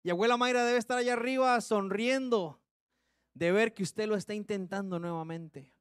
Y 0.03 0.09
abuela 0.09 0.36
Mayra 0.36 0.66
debe 0.66 0.78
estar 0.78 0.97
allá 0.97 1.14
arriba 1.14 1.59
sonriendo 1.61 2.61
de 3.34 3.51
ver 3.53 3.74
que 3.74 3.84
usted 3.84 4.07
lo 4.07 4.16
está 4.16 4.34
intentando 4.34 4.99
nuevamente, 4.99 5.74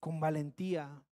con 0.00 0.18
valentía. 0.18 1.04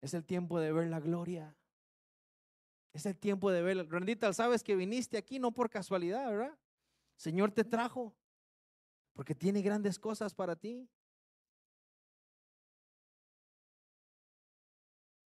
Es 0.00 0.14
el 0.14 0.24
tiempo 0.24 0.58
de 0.58 0.72
ver 0.72 0.88
la 0.88 1.00
gloria. 1.00 1.56
Es 2.92 3.06
el 3.06 3.16
tiempo 3.16 3.50
de 3.50 3.62
ver. 3.62 3.88
Randita, 3.88 4.32
sabes 4.32 4.62
que 4.62 4.76
viniste 4.76 5.18
aquí 5.18 5.38
no 5.38 5.52
por 5.52 5.70
casualidad, 5.70 6.28
¿verdad? 6.30 6.58
Señor 7.16 7.50
te 7.52 7.64
trajo 7.64 8.14
porque 9.12 9.34
tiene 9.34 9.62
grandes 9.62 9.98
cosas 9.98 10.34
para 10.34 10.56
ti. 10.56 10.88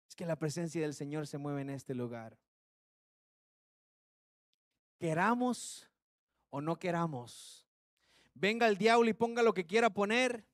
Es 0.08 0.14
que 0.14 0.26
la 0.26 0.36
presencia 0.36 0.80
del 0.82 0.94
Señor 0.94 1.26
se 1.26 1.38
mueve 1.38 1.62
en 1.62 1.70
este 1.70 1.94
lugar. 1.94 2.38
Queramos 4.98 5.90
o 6.50 6.60
no 6.60 6.78
queramos. 6.78 7.66
Venga 8.34 8.68
el 8.68 8.78
diablo 8.78 9.08
y 9.08 9.14
ponga 9.14 9.42
lo 9.42 9.52
que 9.52 9.66
quiera 9.66 9.90
poner. 9.90 10.46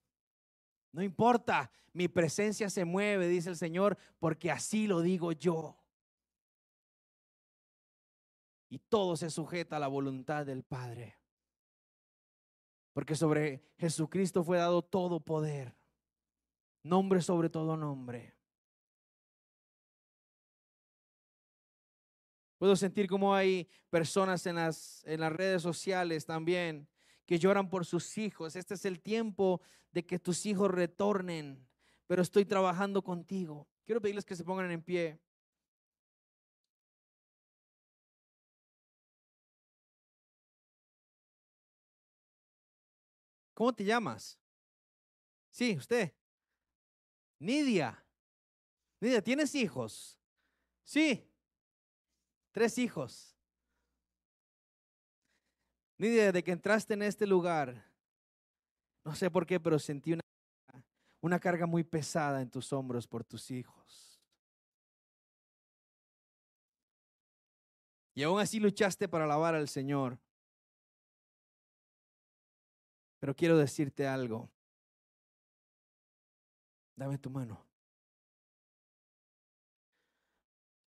No 0.97 1.03
importa, 1.03 1.71
mi 1.93 2.09
presencia 2.09 2.71
se 2.71 2.87
mueve, 2.87 3.29
dice 3.29 3.51
el 3.51 3.57
Señor, 3.57 3.99
porque 4.19 4.51
así 4.51 4.87
lo 4.87 5.03
digo 5.03 5.31
yo. 5.33 5.77
Y 8.71 8.79
todo 8.79 9.15
se 9.15 9.29
sujeta 9.29 9.77
a 9.77 9.79
la 9.79 9.89
voluntad 9.89 10.47
del 10.47 10.63
Padre. 10.63 11.19
Porque 12.95 13.15
sobre 13.15 13.63
Jesucristo 13.77 14.43
fue 14.43 14.57
dado 14.57 14.81
todo 14.81 15.21
poder. 15.21 15.77
Nombre 16.83 17.21
sobre 17.21 17.51
todo 17.51 17.77
nombre. 17.77 18.35
Puedo 22.57 22.75
sentir 22.75 23.07
como 23.07 23.35
hay 23.35 23.69
personas 23.91 24.47
en 24.47 24.57
las, 24.57 25.05
en 25.05 25.21
las 25.21 25.31
redes 25.31 25.61
sociales 25.61 26.25
también 26.25 26.89
que 27.27 27.39
lloran 27.39 27.68
por 27.68 27.85
sus 27.85 28.16
hijos. 28.18 28.57
Este 28.57 28.74
es 28.74 28.85
el 28.85 29.01
tiempo 29.01 29.61
de 29.93 30.07
que 30.07 30.18
tus 30.18 30.47
hijos 30.47 30.70
retornen, 30.70 31.66
pero 32.07 32.22
estoy 32.22 32.45
trabajando 32.45 33.03
contigo. 33.03 33.68
Quiero 33.85 34.01
pedirles 34.01 34.24
que 34.24 34.37
se 34.37 34.45
pongan 34.45 34.70
en 34.70 34.83
pie. 34.83 35.20
¿Cómo 43.55 43.74
te 43.74 43.85
llamas? 43.85 44.39
Sí, 45.51 45.77
usted. 45.77 46.12
Nidia. 47.39 48.05
Nidia, 49.01 49.22
¿tienes 49.22 49.55
hijos? 49.55 50.20
Sí. 50.85 51.27
Tres 52.53 52.77
hijos. 52.77 53.36
Nidia, 55.99 56.27
desde 56.27 56.45
que 56.45 56.53
entraste 56.53 56.95
en 56.95 57.03
este 57.03 57.27
lugar, 57.27 57.85
no 59.05 59.15
sé 59.15 59.31
por 59.31 59.47
qué, 59.47 59.59
pero 59.59 59.79
sentí 59.79 60.13
una, 60.13 60.23
una 61.21 61.41
carga 61.41 61.67
muy 61.67 61.85
pesada 61.85 62.43
en 62.43 62.51
tus 62.51 62.73
hombros 62.73 63.07
por 63.07 63.25
tus 63.25 63.51
hijos. 63.51 64.21
Y 68.15 68.23
aún 68.23 68.41
así 68.41 68.59
luchaste 68.59 69.09
para 69.09 69.25
alabar 69.25 69.55
al 69.55 69.69
Señor. 69.69 70.19
Pero 73.19 73.35
quiero 73.37 73.59
decirte 73.59 74.07
algo. 74.07 74.51
Dame 76.95 77.19
tu 77.19 77.29
mano. 77.29 77.63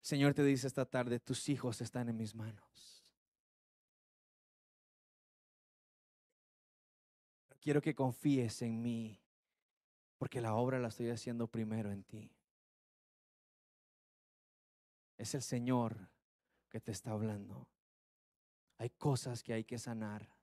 Señor 0.01 0.33
te 0.33 0.43
dice 0.43 0.67
esta 0.67 0.85
tarde, 0.85 1.19
tus 1.19 1.49
hijos 1.49 1.81
están 1.81 2.07
en 2.07 2.15
mis 2.15 2.33
manos. 2.33 2.66
Quiero 7.67 7.81
que 7.81 7.93
confíes 7.93 8.61
en 8.61 8.81
mí, 8.81 9.19
porque 10.17 10.39
la 10.39 10.55
obra 10.55 10.79
la 10.79 10.87
estoy 10.87 11.09
haciendo 11.09 11.49
primero 11.49 11.91
en 11.91 12.01
ti. 12.05 12.33
Es 15.17 15.35
el 15.35 15.41
Señor 15.41 16.09
que 16.69 16.79
te 16.79 16.93
está 16.93 17.11
hablando. 17.11 17.67
Hay 18.77 18.89
cosas 18.91 19.43
que 19.43 19.51
hay 19.51 19.65
que 19.65 19.77
sanar 19.77 20.33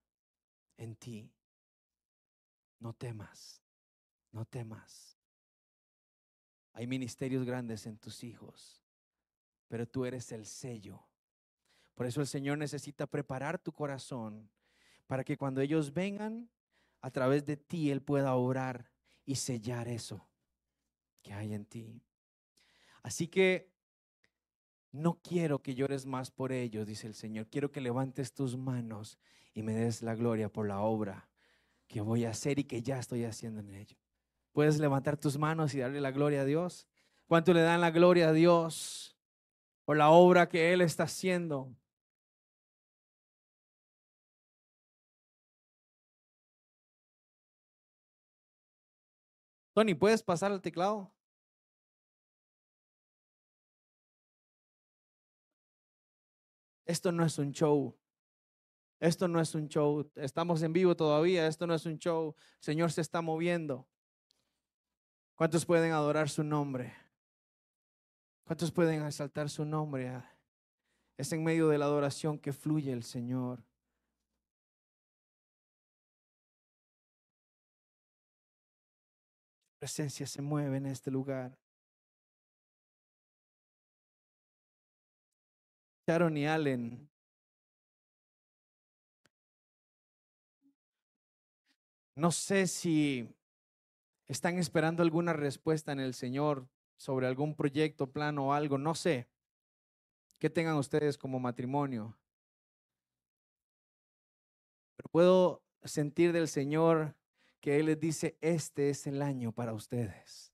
en 0.77 0.97
ti. 0.97 1.33
No 2.79 2.93
temas, 2.93 3.63
no 4.31 4.45
temas. 4.45 5.17
Hay 6.75 6.87
ministerios 6.87 7.47
grandes 7.47 7.87
en 7.87 7.97
tus 7.97 8.23
hijos, 8.23 8.85
pero 9.67 9.89
tú 9.89 10.05
eres 10.05 10.31
el 10.31 10.45
sello. 10.45 11.03
Por 11.95 12.05
eso 12.05 12.21
el 12.21 12.27
Señor 12.27 12.59
necesita 12.59 13.07
preparar 13.07 13.59
tu 13.59 13.73
corazón 13.73 14.51
para 15.07 15.25
que 15.25 15.39
cuando 15.39 15.63
ellos 15.63 15.95
vengan, 15.95 16.51
a 17.05 17.11
través 17.11 17.45
de 17.45 17.59
ti 17.59 17.91
Él 17.91 18.01
pueda 18.01 18.35
obrar 18.35 18.91
y 19.27 19.35
sellar 19.35 19.89
eso 19.89 20.27
que 21.21 21.35
hay 21.35 21.53
en 21.53 21.67
ti. 21.67 22.01
Así 23.03 23.29
que 23.29 23.71
no 24.91 25.21
quiero 25.21 25.61
que 25.61 25.75
llores 25.75 26.07
más 26.07 26.31
por 26.31 26.51
ellos, 26.51 26.87
dice 26.87 27.07
el 27.07 27.13
Señor. 27.13 27.49
Quiero 27.49 27.71
que 27.71 27.83
levantes 27.83 28.33
tus 28.33 28.57
manos 28.57 29.19
y 29.53 29.63
me 29.63 29.75
des 29.75 30.01
la 30.01 30.15
gloria 30.15 30.51
por 30.51 30.67
la 30.67 30.81
obra 30.81 31.29
que 31.89 32.01
voy 32.01 32.25
a 32.25 32.31
hacer 32.31 32.59
y 32.59 32.65
que 32.65 32.81
ya 32.81 32.99
estoy 33.01 33.25
haciendo 33.25 33.61
en 33.61 33.75
ello. 33.75 33.99
Puedes 34.53 34.79
levantar 34.79 35.19
tus 35.19 35.37
manos 35.37 35.75
y 35.75 35.81
darle 35.81 36.01
la 36.01 36.11
gloria 36.11 36.41
a 36.41 36.45
Dios. 36.47 36.89
¿Cuánto 37.27 37.53
le 37.53 37.61
dan 37.61 37.83
la 37.83 37.91
gloria 37.91 38.31
a 38.31 38.33
Dios 38.33 39.15
por 39.85 39.99
la 39.99 40.09
obra 40.09 40.49
que 40.49 40.73
Él 40.73 40.81
está 40.81 41.03
haciendo? 41.03 41.71
Tony, 49.75 49.95
¿puedes 49.95 50.23
pasar 50.23 50.53
al 50.53 50.63
teclado? 50.63 51.13
Esto 56.87 57.11
no 57.11 57.25
es 57.25 57.37
un 57.39 57.51
show. 57.51 57.99
Esto 59.01 59.27
no 59.27 59.41
es 59.41 59.53
un 59.57 59.69
show. 59.69 60.09
Estamos 60.15 60.63
en 60.63 60.73
vivo 60.73 60.95
todavía. 60.95 61.49
Esto 61.49 61.67
no 61.67 61.75
es 61.75 61.87
un 61.87 61.99
show. 61.99 62.37
El 62.39 62.63
Señor 62.63 62.93
se 62.93 63.01
está 63.01 63.21
moviendo. 63.21 63.89
¿Cuántos 65.35 65.67
pueden 65.67 65.93
adorar 65.93 66.29
su 66.29 66.45
nombre? 66.45 66.95
¿Cuántos 68.45 68.71
pueden 68.71 69.05
exaltar 69.05 69.51
su 69.51 69.65
nombre? 69.65 70.23
Es 71.17 71.33
en 71.33 71.43
medio 71.43 71.69
de 71.69 71.79
la 71.79 71.87
adoración 71.87 72.39
que 72.39 72.53
fluye 72.53 72.93
el 72.93 73.03
Señor. 73.03 73.65
Presencia 79.85 80.27
se 80.27 80.41
mueve 80.41 80.79
en 80.79 80.87
este 80.87 81.11
lugar. 81.11 81.59
Sharon 86.07 86.35
y 86.39 86.47
Allen 86.47 87.11
No 92.17 92.31
sé 92.31 92.67
si 92.67 93.29
están 94.27 94.57
esperando 94.57 95.03
alguna 95.03 95.35
respuesta 95.35 95.93
en 95.93 96.01
el 96.01 96.15
Señor 96.15 96.67
sobre 96.97 97.27
algún 97.27 97.55
proyecto, 97.55 98.11
plan 98.11 98.39
o 98.39 98.55
algo, 98.55 98.79
no 98.79 98.95
sé. 98.95 99.29
¿Qué 100.39 100.49
tengan 100.49 100.77
ustedes 100.77 101.19
como 101.19 101.39
matrimonio? 101.41 102.17
Pero 104.97 105.11
puedo 105.11 105.63
sentir 105.83 106.33
del 106.33 106.49
Señor 106.49 107.15
que 107.65 107.81
Él 107.81 107.87
les 107.87 107.99
dice, 107.99 108.37
este 108.43 108.91
es 108.91 109.07
el 109.07 109.23
año 109.23 109.51
para 109.51 109.73
ustedes. 109.73 110.53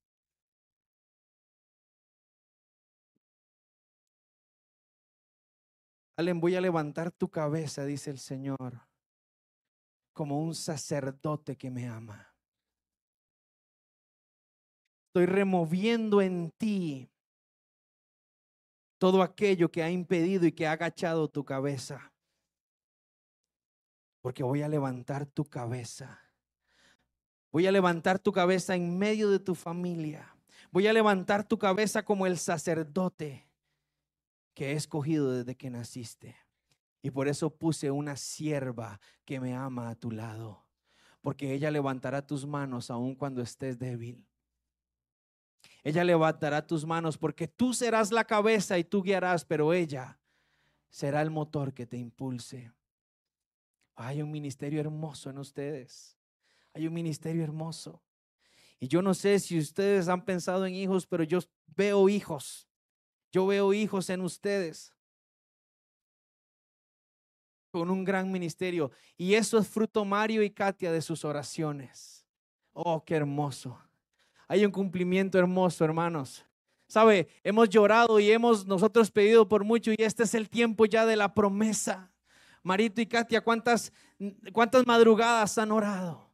Allen, 6.17 6.41
voy 6.41 6.55
a 6.55 6.61
levantar 6.61 7.11
tu 7.11 7.29
cabeza, 7.29 7.85
dice 7.85 8.13
el 8.13 8.21
Señor 8.21 8.87
como 10.13 10.41
un 10.41 10.55
sacerdote 10.55 11.57
que 11.57 11.69
me 11.69 11.89
ama. 11.89 12.33
Estoy 15.09 15.27
removiendo 15.27 16.23
en 16.23 16.53
ti 16.53 17.11
todo 18.99 19.25
aquello 19.25 19.69
que 19.69 19.83
ha 19.83 19.91
impedido 19.91 20.47
y 20.47 20.53
que 20.53 20.69
ha 20.69 20.73
agachado 20.73 21.27
tu 21.27 21.45
cabeza. 21.45 22.13
Porque 24.21 24.45
voy 24.45 24.63
a 24.63 24.69
levantar 24.69 25.27
tu 25.27 25.45
cabeza. 25.45 26.30
Voy 27.53 27.67
a 27.67 27.73
levantar 27.73 28.19
tu 28.19 28.33
cabeza 28.33 28.77
en 28.77 28.97
medio 28.99 29.31
de 29.31 29.39
tu 29.39 29.55
familia. 29.55 30.35
Voy 30.71 30.87
a 30.87 30.93
levantar 30.93 31.47
tu 31.47 31.59
cabeza 31.59 32.05
como 32.05 32.27
el 32.27 32.39
sacerdote 32.39 33.49
que 34.55 34.73
he 34.73 34.73
escogido 34.73 35.33
desde 35.33 35.57
que 35.57 35.71
naciste. 35.71 36.37
Y 37.03 37.11
por 37.11 37.29
eso 37.29 37.51
puse 37.51 37.91
una 37.91 38.17
sierva 38.17 39.01
que 39.25 39.41
me 39.41 39.55
ama 39.55 39.89
a 39.89 39.95
tu 39.95 40.11
lado, 40.11 40.67
porque 41.23 41.55
ella 41.55 41.71
levantará 41.71 42.27
tus 42.27 42.47
manos 42.47 42.91
aun 42.91 43.15
cuando 43.15 43.43
estés 43.43 43.79
débil. 43.79 44.27
Ella 45.83 46.05
levantará 46.05 46.67
tus 46.67 46.85
manos 46.85 47.17
porque 47.17 47.49
tú 47.49 47.73
serás 47.73 48.13
la 48.13 48.25
cabeza 48.25 48.79
y 48.79 48.85
tú 48.85 49.03
guiarás, 49.03 49.45
pero 49.45 49.73
ella 49.73 50.21
será 50.91 51.23
el 51.23 51.31
motor 51.31 51.73
que 51.73 51.87
te 51.87 51.97
impulse. 51.97 52.71
Hay 53.97 54.21
un 54.21 54.31
ministerio 54.31 54.81
hermoso 54.81 55.31
en 55.31 55.39
ustedes. 55.39 56.20
Hay 56.75 56.87
un 56.87 56.95
ministerio 56.95 57.43
hermoso. 57.43 58.03
Y 58.79 58.89
yo 58.89 59.03
no 59.03 59.15
sé 59.15 59.39
si 59.39 59.59
ustedes 59.59 60.09
han 60.09 60.25
pensado 60.25 60.67
en 60.67 60.75
hijos, 60.75 61.07
pero 61.07 61.25
yo 61.25 61.41
veo 61.67 62.09
hijos. 62.09 62.69
Yo 63.33 63.47
veo 63.47 63.73
hijos 63.73 64.11
en 64.11 64.23
ustedes 64.23 64.95
con 67.71 67.91
un 67.91 68.05
gran 68.05 68.31
ministerio. 68.31 68.91
Y 69.17 69.35
eso 69.35 69.59
es 69.59 69.69
fruto 69.69 70.05
Mario 70.05 70.43
y 70.43 70.51
Katia 70.51 70.93
de 70.93 71.03
sus 71.03 71.25
oraciones. 71.25 72.27
Oh, 72.73 73.05
qué 73.05 73.17
hermoso. 73.17 73.79
Hay 74.49 74.65
un 74.65 74.73
cumplimiento 74.73 75.39
hermoso, 75.39 75.85
hermanos. 75.85 76.45
Sabe, 76.89 77.29
hemos 77.45 77.69
llorado 77.69 78.19
y 78.19 78.33
hemos 78.33 78.67
nosotros 78.67 79.13
pedido 79.13 79.49
por 79.49 79.63
mucho 79.63 79.93
y 79.93 79.97
este 79.99 80.25
es 80.25 80.35
el 80.35 80.51
tiempo 80.51 80.87
ya 80.87 81.07
de 81.07 81.17
la 81.17 81.35
promesa. 81.35 82.13
Marito 82.63 83.01
y 83.01 83.07
Katia, 83.07 83.41
¿cuántas, 83.43 83.93
cuántas 84.53 84.87
madrugadas 84.87 85.57
han 85.59 85.71
orado? 85.71 86.30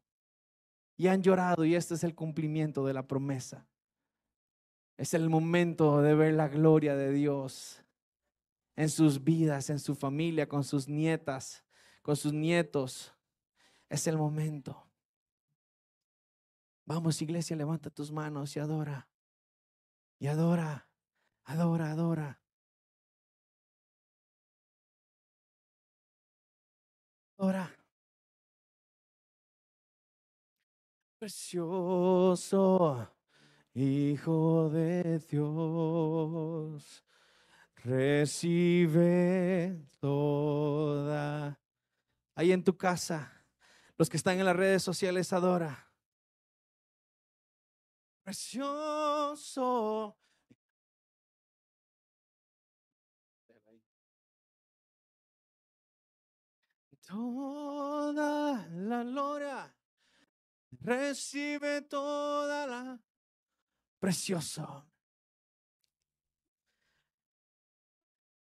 Y 0.97 1.09
han 1.09 1.23
llorado 1.23 1.65
y 1.65 1.75
este 1.75 1.95
es 1.95 2.05
el 2.05 2.15
cumplimiento 2.15 2.87
de 2.87 2.95
la 2.95 3.07
promesa. 3.07 3.67
Es 4.97 5.13
el 5.13 5.29
momento 5.29 6.01
de 6.01 6.15
ver 6.15 6.35
la 6.35 6.49
gloria 6.49 6.97
de 6.97 7.13
Dios 7.13 7.83
en 8.77 8.89
sus 8.89 9.23
vidas, 9.23 9.69
en 9.69 9.79
su 9.79 9.95
familia, 9.95 10.49
con 10.49 10.65
sus 10.65 10.89
nietas, 10.89 11.65
con 12.03 12.17
sus 12.17 12.33
nietos. 12.33 13.13
Es 13.89 14.07
el 14.07 14.17
momento. 14.17 14.87
Vamos, 16.87 17.21
iglesia, 17.21 17.57
levanta 17.57 17.91
tus 17.91 18.13
manos 18.13 18.57
y 18.57 18.61
adora. 18.61 19.09
Y 20.19 20.29
adora, 20.29 20.89
adora, 21.45 21.91
adora. 21.91 22.41
Adora. 27.39 27.76
Precioso 31.19 33.13
Hijo 33.75 34.71
de 34.71 35.19
Dios 35.19 37.05
recibe 37.77 39.79
toda. 40.01 41.61
Ahí 42.35 42.53
en 42.53 42.65
tu 42.65 42.77
casa, 42.77 43.45
los 43.99 44.09
que 44.09 44.17
están 44.17 44.39
en 44.39 44.47
las 44.47 44.57
redes 44.57 44.83
sociales, 44.83 45.33
adora. 45.35 45.93
Precioso. 48.25 50.17
Toda 57.07 58.67
la 58.69 59.05
gloria, 59.05 59.76
recibe 60.87 61.83
toda 61.83 62.67
la 62.67 63.01
precioso. 63.99 64.87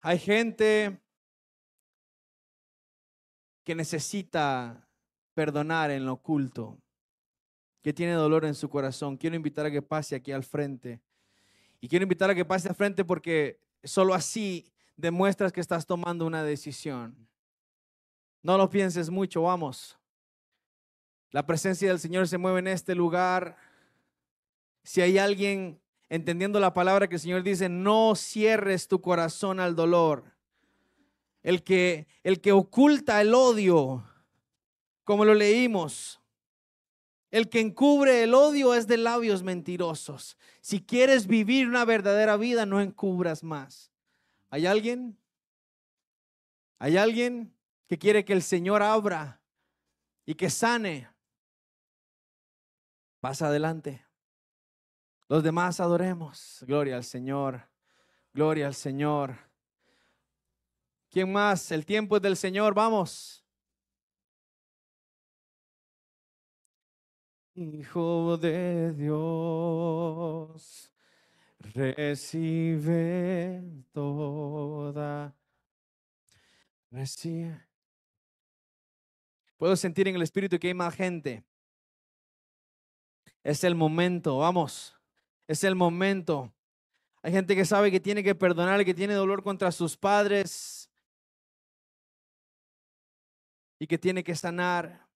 Hay 0.01 0.19
gente 0.19 1.01
que 3.63 3.73
necesita 3.73 4.87
perdonar 5.33 5.89
en 5.91 6.05
lo 6.05 6.13
oculto, 6.13 6.77
que 7.81 7.93
tiene 7.93 8.13
dolor 8.13 8.45
en 8.45 8.53
su 8.53 8.69
corazón. 8.69 9.17
Quiero 9.17 9.35
invitar 9.35 9.65
a 9.65 9.71
que 9.71 9.81
pase 9.81 10.15
aquí 10.15 10.31
al 10.31 10.43
frente. 10.43 11.01
Y 11.79 11.87
quiero 11.87 12.03
invitar 12.03 12.29
a 12.29 12.35
que 12.35 12.45
pase 12.45 12.67
al 12.67 12.75
frente 12.75 13.05
porque 13.05 13.61
solo 13.83 14.13
así 14.13 14.71
demuestras 14.95 15.51
que 15.51 15.61
estás 15.61 15.85
tomando 15.85 16.27
una 16.27 16.43
decisión. 16.43 17.29
No 18.43 18.57
lo 18.57 18.69
pienses 18.69 19.09
mucho, 19.09 19.43
vamos. 19.43 19.97
La 21.35 21.45
presencia 21.45 21.89
del 21.89 21.99
Señor 21.99 22.29
se 22.29 22.37
mueve 22.37 22.59
en 22.59 22.67
este 22.67 22.95
lugar. 22.95 23.57
Si 24.85 25.01
hay 25.01 25.17
alguien 25.17 25.81
entendiendo 26.07 26.61
la 26.61 26.73
palabra 26.73 27.09
que 27.09 27.15
el 27.15 27.19
Señor 27.19 27.43
dice, 27.43 27.67
no 27.67 28.15
cierres 28.15 28.87
tu 28.87 29.01
corazón 29.01 29.59
al 29.59 29.75
dolor. 29.75 30.31
El 31.43 31.61
que, 31.61 32.07
el 32.23 32.39
que 32.39 32.53
oculta 32.53 33.19
el 33.19 33.33
odio, 33.33 34.05
como 35.03 35.25
lo 35.25 35.33
leímos, 35.33 36.21
el 37.31 37.49
que 37.49 37.59
encubre 37.59 38.23
el 38.23 38.33
odio 38.33 38.73
es 38.73 38.87
de 38.87 38.95
labios 38.95 39.43
mentirosos. 39.43 40.37
Si 40.61 40.79
quieres 40.79 41.27
vivir 41.27 41.67
una 41.67 41.83
verdadera 41.83 42.37
vida, 42.37 42.65
no 42.65 42.79
encubras 42.79 43.43
más. 43.43 43.91
¿Hay 44.49 44.67
alguien? 44.67 45.19
¿Hay 46.79 46.95
alguien 46.95 47.53
que 47.87 47.97
quiere 47.97 48.23
que 48.23 48.31
el 48.31 48.41
Señor 48.41 48.81
abra 48.81 49.41
y 50.25 50.35
que 50.35 50.49
sane? 50.49 51.13
Pasa 53.25 53.47
adelante. 53.47 54.05
Los 55.27 55.41
demás 55.41 55.79
adoremos. 55.79 56.63
Gloria 56.67 56.97
al 56.97 57.03
Señor. 57.03 57.67
Gloria 58.31 58.67
al 58.67 58.75
Señor. 58.75 59.35
¿Quién 61.09 61.33
más? 61.33 61.71
El 61.71 61.87
tiempo 61.87 62.17
es 62.17 62.21
del 62.21 62.37
Señor. 62.37 62.75
Vamos. 62.75 63.43
Hijo 67.55 68.37
de 68.37 68.93
Dios, 68.93 70.93
recibe 71.57 73.63
toda. 73.91 75.35
Recibe. 76.91 77.59
Puedo 79.57 79.75
sentir 79.75 80.09
en 80.09 80.15
el 80.15 80.21
Espíritu 80.21 80.59
que 80.59 80.67
hay 80.67 80.75
más 80.75 80.93
gente. 80.93 81.43
Es 83.45 83.63
el 83.63 83.75
momento, 83.75 84.39
vamos. 84.39 84.95
Es 85.47 85.63
el 85.63 85.75
momento. 85.75 86.51
Hay 87.21 87.31
gente 87.31 87.55
que 87.55 87.63
sabe 87.63 87.91
que 87.91 87.99
tiene 87.99 88.23
que 88.23 88.33
perdonar, 88.33 88.83
que 88.83 88.95
tiene 88.95 89.13
dolor 89.13 89.43
contra 89.43 89.71
sus 89.71 89.95
padres 89.95 90.89
y 93.77 93.85
que 93.85 93.99
tiene 93.99 94.23
que 94.23 94.35
sanar. 94.35 95.07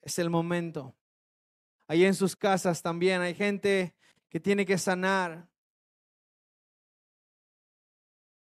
Es 0.00 0.16
el 0.20 0.30
momento. 0.30 0.94
Ahí 1.88 2.04
en 2.04 2.14
sus 2.14 2.36
casas 2.36 2.82
también 2.82 3.20
hay 3.20 3.34
gente 3.34 3.96
que 4.28 4.38
tiene 4.38 4.64
que 4.64 4.78
sanar. 4.78 5.48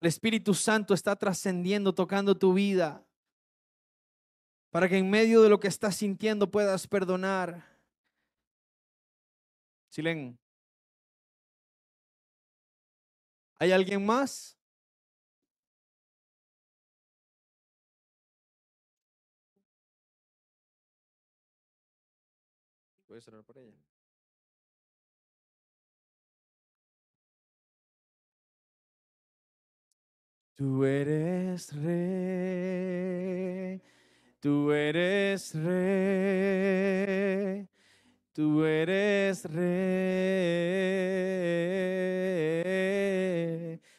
El 0.03 0.09
Espíritu 0.09 0.53
Santo 0.53 0.93
está 0.93 1.16
trascendiendo, 1.16 1.95
tocando 1.95 2.36
tu 2.36 2.53
vida 2.53 3.07
para 4.71 4.89
que 4.89 4.97
en 4.97 5.11
medio 5.11 5.43
de 5.43 5.49
lo 5.49 5.61
que 5.61 5.68
estás 5.68 5.97
sintiendo 5.97 6.51
puedas 6.51 6.87
perdonar. 6.87 7.64
Silen. 9.89 10.39
¿Hay 13.59 13.73
alguien 13.73 14.05
más? 14.07 14.57
Puedes 23.07 23.27
orar 23.29 23.45
por 23.45 23.59
ella. 23.59 23.77
Tú 30.55 30.85
eres 30.85 31.75
rey 31.75 33.81
Tú 34.41 34.72
eres 34.72 35.55
rey, 35.55 35.68
tú 38.32 38.64
eres 38.64 39.45
rey. 39.45 39.61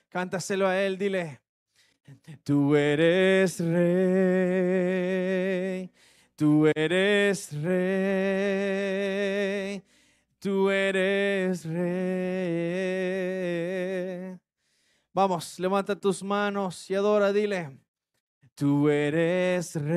Cántaselo 0.10 0.66
a 0.68 0.82
él, 0.82 0.98
dile. 0.98 1.42
Tú 2.44 2.76
eres 2.76 3.60
rey, 3.60 3.92
tú 6.36 6.66
eres 6.76 7.54
rey, 7.62 8.64
tú 10.40 10.72
eres 10.72 11.66
rey. 11.66 12.82
Vamos, 15.14 15.60
levanta 15.60 15.96
tus 15.96 16.24
manos 16.24 16.90
y 16.90 16.96
adora, 16.96 17.32
dile. 17.32 17.81
Tú 18.62 18.88
eres 18.90 19.74
rey, 19.74 19.90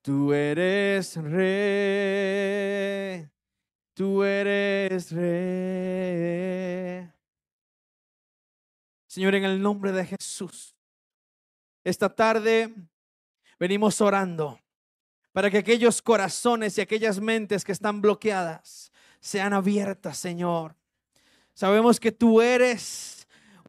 Tú 0.00 0.32
eres 0.32 1.14
rey. 1.16 2.40
Tú 3.92 4.22
eres 4.24 5.12
rey. 5.12 7.06
Señor, 9.08 9.34
en 9.34 9.44
el 9.44 9.60
nombre 9.60 9.92
de 9.92 10.06
Jesús, 10.06 10.74
esta 11.84 12.08
tarde 12.08 12.74
venimos 13.58 14.00
orando 14.00 14.58
para 15.32 15.50
que 15.50 15.58
aquellos 15.58 16.00
corazones 16.00 16.78
y 16.78 16.80
aquellas 16.80 17.20
mentes 17.20 17.62
que 17.62 17.72
están 17.72 18.00
bloqueadas 18.00 18.90
sean 19.20 19.52
abiertas, 19.52 20.16
Señor. 20.16 20.74
Sabemos 21.52 22.00
que 22.00 22.10
tú 22.10 22.40
eres 22.40 23.19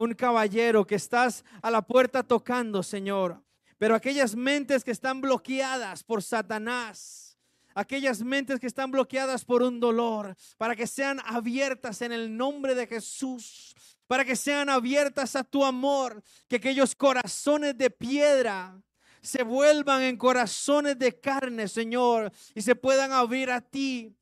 un 0.04 0.16
caballero 0.16 0.86
que 0.86 0.96
estás 0.96 1.46
a 1.62 1.70
la 1.70 1.84
puerta 1.84 2.24
tocando, 2.24 2.82
Señor. 2.82 3.40
Pero 3.78 3.94
aquellas 3.94 4.36
mentes 4.36 4.84
que 4.84 4.90
están 4.90 5.22
bloqueadas 5.22 6.04
por 6.04 6.24
Satanás, 6.24 7.38
aquellas 7.76 8.24
mentes 8.24 8.60
que 8.60 8.66
están 8.66 8.90
bloqueadas 8.90 9.46
por 9.46 9.62
un 9.62 9.80
dolor, 9.80 10.36
para 10.58 10.76
que 10.76 10.88
sean 10.88 11.20
abiertas 11.24 12.02
en 12.02 12.12
el 12.12 12.36
nombre 12.36 12.74
de 12.74 12.88
Jesús, 12.88 13.76
para 14.08 14.26
que 14.26 14.36
sean 14.36 14.70
abiertas 14.70 15.36
a 15.36 15.44
tu 15.44 15.64
amor, 15.64 16.24
que 16.48 16.56
aquellos 16.56 16.96
corazones 16.96 17.78
de 17.78 17.92
piedra 17.92 18.82
se 19.22 19.44
vuelvan 19.44 20.02
en 20.02 20.18
corazones 20.18 20.98
de 20.98 21.20
carne, 21.20 21.68
Señor, 21.68 22.32
y 22.56 22.64
se 22.64 22.74
puedan 22.74 23.12
abrir 23.12 23.52
a 23.52 23.62
ti 23.62 24.16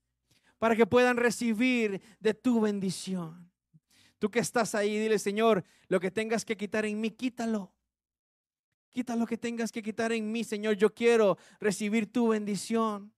para 0.57 0.75
que 0.75 0.85
puedan 0.85 1.15
recibir 1.15 2.01
de 2.19 2.33
tu 2.33 2.59
bendición. 2.59 3.48
Tú 4.19 4.29
que 4.29 4.39
estás 4.39 4.75
ahí, 4.75 4.99
dile, 4.99 5.17
Señor, 5.17 5.63
lo 5.87 5.99
que 5.99 6.11
tengas 6.11 6.43
que 6.45 6.57
quitar 6.57 6.85
en 6.85 6.99
mí, 6.99 7.09
quítalo. 7.09 7.73
Quita 8.89 9.15
lo 9.15 9.25
que 9.25 9.37
tengas 9.37 9.71
que 9.71 9.81
quitar 9.81 10.11
en 10.11 10.29
mí, 10.31 10.43
Señor. 10.43 10.75
Yo 10.75 10.93
quiero 10.93 11.37
recibir 11.59 12.11
tu 12.11 12.27
bendición. 12.27 13.13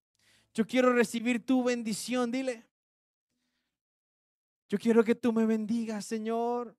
Yo 0.53 0.67
quiero 0.67 0.93
recibir 0.93 1.43
tu 1.45 1.63
bendición. 1.63 2.31
Dile. 2.31 2.67
Yo 4.69 4.77
quiero 4.77 5.03
que 5.03 5.15
tú 5.15 5.33
me 5.33 5.45
bendigas, 5.45 6.05
Señor. 6.05 6.77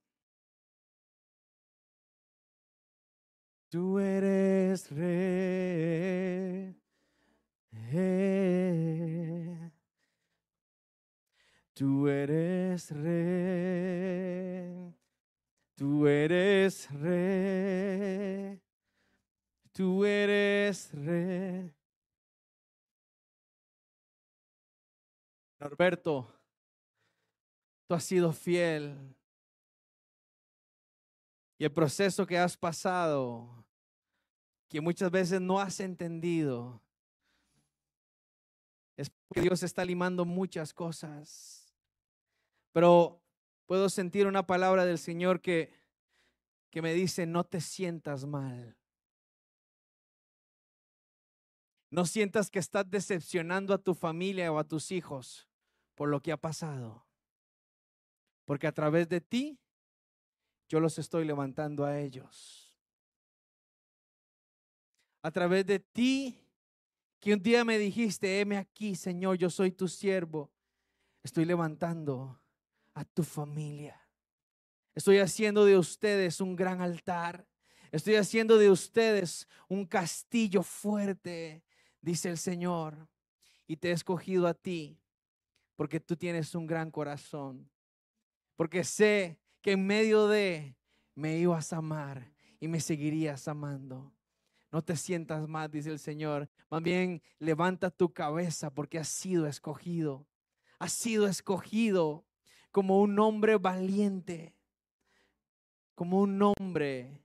Tú 3.68 3.98
eres 3.98 4.90
rey. 4.90 5.22
Tú 11.74 12.08
eres 12.08 12.90
rey. 12.90 14.22
Tú 15.74 16.06
eres 16.06 16.90
rey. 16.92 18.60
Tú 19.72 20.04
eres 20.04 20.90
rey. 20.92 21.74
Norberto, 25.62 26.28
tú 27.86 27.94
has 27.94 28.02
sido 28.02 28.32
fiel. 28.32 28.98
Y 31.56 31.64
el 31.64 31.72
proceso 31.72 32.26
que 32.26 32.36
has 32.36 32.56
pasado, 32.56 33.64
que 34.68 34.80
muchas 34.80 35.08
veces 35.10 35.40
no 35.40 35.60
has 35.60 35.78
entendido, 35.78 36.82
es 38.96 39.08
porque 39.08 39.42
Dios 39.42 39.62
está 39.62 39.84
limando 39.84 40.24
muchas 40.24 40.74
cosas. 40.74 41.61
Pero 42.72 43.22
puedo 43.66 43.88
sentir 43.88 44.26
una 44.26 44.46
palabra 44.46 44.84
del 44.84 44.98
Señor 44.98 45.40
que, 45.40 45.72
que 46.70 46.82
me 46.82 46.94
dice, 46.94 47.26
no 47.26 47.44
te 47.44 47.60
sientas 47.60 48.26
mal. 48.26 48.76
No 51.90 52.06
sientas 52.06 52.50
que 52.50 52.58
estás 52.58 52.90
decepcionando 52.90 53.74
a 53.74 53.78
tu 53.78 53.94
familia 53.94 54.50
o 54.50 54.58
a 54.58 54.64
tus 54.64 54.90
hijos 54.90 55.46
por 55.94 56.08
lo 56.08 56.20
que 56.20 56.32
ha 56.32 56.38
pasado. 56.38 57.06
Porque 58.46 58.66
a 58.66 58.72
través 58.72 59.08
de 59.08 59.20
ti, 59.20 59.60
yo 60.68 60.80
los 60.80 60.98
estoy 60.98 61.26
levantando 61.26 61.84
a 61.84 62.00
ellos. 62.00 62.74
A 65.22 65.30
través 65.30 65.66
de 65.66 65.78
ti, 65.78 66.42
que 67.20 67.34
un 67.34 67.42
día 67.42 67.64
me 67.64 67.78
dijiste, 67.78 68.40
heme 68.40 68.56
aquí, 68.56 68.96
Señor, 68.96 69.36
yo 69.36 69.50
soy 69.50 69.70
tu 69.70 69.86
siervo. 69.86 70.50
Estoy 71.22 71.44
levantando 71.44 72.41
a 72.94 73.04
tu 73.04 73.22
familia. 73.22 74.00
Estoy 74.94 75.18
haciendo 75.18 75.64
de 75.64 75.78
ustedes 75.78 76.40
un 76.40 76.56
gran 76.56 76.80
altar. 76.80 77.46
Estoy 77.90 78.16
haciendo 78.16 78.58
de 78.58 78.70
ustedes 78.70 79.46
un 79.68 79.86
castillo 79.86 80.62
fuerte 80.62 81.62
dice 82.02 82.28
el 82.28 82.36
Señor, 82.36 83.08
y 83.66 83.76
te 83.76 83.88
he 83.88 83.92
escogido 83.92 84.46
a 84.46 84.54
ti 84.54 84.98
porque 85.76 86.00
tú 86.00 86.16
tienes 86.16 86.54
un 86.54 86.66
gran 86.66 86.90
corazón, 86.90 87.70
porque 88.56 88.84
sé 88.84 89.40
que 89.62 89.72
en 89.72 89.86
medio 89.86 90.26
de 90.28 90.76
me 91.14 91.38
ibas 91.38 91.72
a 91.72 91.78
amar 91.78 92.30
y 92.60 92.68
me 92.68 92.80
seguirías 92.80 93.48
amando. 93.48 94.12
No 94.70 94.82
te 94.82 94.96
sientas 94.96 95.46
mal, 95.48 95.70
dice 95.70 95.90
el 95.90 95.98
Señor. 95.98 96.48
Más 96.70 96.82
bien 96.82 97.22
levanta 97.38 97.90
tu 97.90 98.12
cabeza 98.12 98.72
porque 98.72 98.98
has 98.98 99.08
sido 99.08 99.46
escogido. 99.46 100.26
Has 100.78 100.92
sido 100.92 101.26
escogido 101.26 102.24
como 102.72 103.00
un 103.00 103.18
hombre 103.18 103.56
valiente, 103.58 104.56
como 105.94 106.20
un 106.20 106.40
hombre 106.42 107.22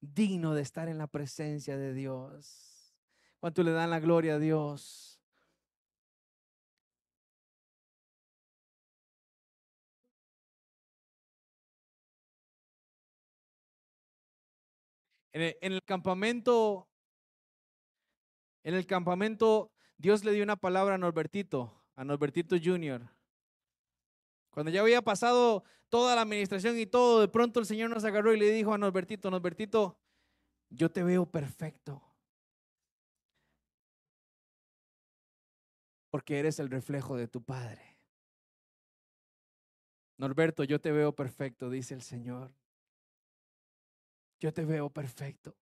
digno 0.00 0.52
de 0.52 0.62
estar 0.62 0.88
en 0.88 0.98
la 0.98 1.06
presencia 1.06 1.76
de 1.76 1.94
Dios. 1.94 2.92
¿Cuánto 3.38 3.62
le 3.62 3.70
dan 3.70 3.90
la 3.90 4.00
gloria 4.00 4.34
a 4.34 4.38
Dios? 4.38 5.20
En 15.32 15.72
el, 15.72 15.82
campamento, 15.82 16.88
en 18.62 18.74
el 18.74 18.86
campamento, 18.86 19.72
Dios 19.98 20.24
le 20.24 20.30
dio 20.30 20.44
una 20.44 20.54
palabra 20.54 20.94
a 20.94 20.98
Norbertito, 20.98 21.84
a 21.96 22.04
Norbertito 22.04 22.54
Jr. 22.62 23.10
Cuando 24.54 24.72
ya 24.72 24.80
había 24.80 25.02
pasado 25.02 25.64
toda 25.90 26.14
la 26.14 26.22
administración 26.22 26.78
y 26.78 26.86
todo, 26.86 27.20
de 27.20 27.28
pronto 27.28 27.60
el 27.60 27.66
Señor 27.66 27.90
nos 27.90 28.04
agarró 28.04 28.32
y 28.32 28.38
le 28.38 28.50
dijo 28.50 28.72
a 28.72 28.78
Norbertito, 28.78 29.30
Norbertito, 29.30 29.98
yo 30.70 30.90
te 30.90 31.02
veo 31.02 31.26
perfecto. 31.26 32.02
porque 36.14 36.38
eres 36.38 36.60
el 36.60 36.70
reflejo 36.70 37.16
de 37.16 37.26
tu 37.26 37.42
Padre. 37.42 37.98
Norberto, 40.16 40.62
yo 40.62 40.80
te 40.80 40.92
veo 40.92 41.12
perfecto, 41.12 41.68
dice 41.70 41.92
el 41.92 42.02
Señor. 42.02 42.54
Yo 44.38 44.52
te 44.52 44.64
veo 44.64 44.88
perfecto. 44.90 45.56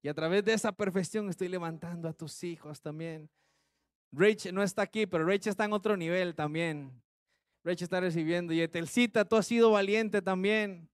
Y 0.00 0.08
a 0.08 0.14
través 0.14 0.46
de 0.46 0.54
esa 0.54 0.72
perfección 0.72 1.28
estoy 1.28 1.48
levantando 1.48 2.08
a 2.08 2.14
tus 2.14 2.42
hijos 2.42 2.80
también. 2.80 3.28
Rachel 4.12 4.54
no 4.54 4.62
está 4.62 4.80
aquí, 4.80 5.04
pero 5.04 5.26
Rachel 5.26 5.50
está 5.50 5.66
en 5.66 5.74
otro 5.74 5.94
nivel 5.94 6.34
también. 6.34 7.03
Rachel 7.64 7.84
está 7.84 8.00
recibiendo. 8.00 8.52
Y 8.52 8.60
Etelcita, 8.60 9.24
tú 9.24 9.36
has 9.36 9.46
sido 9.46 9.70
valiente 9.70 10.20
también. 10.20 10.88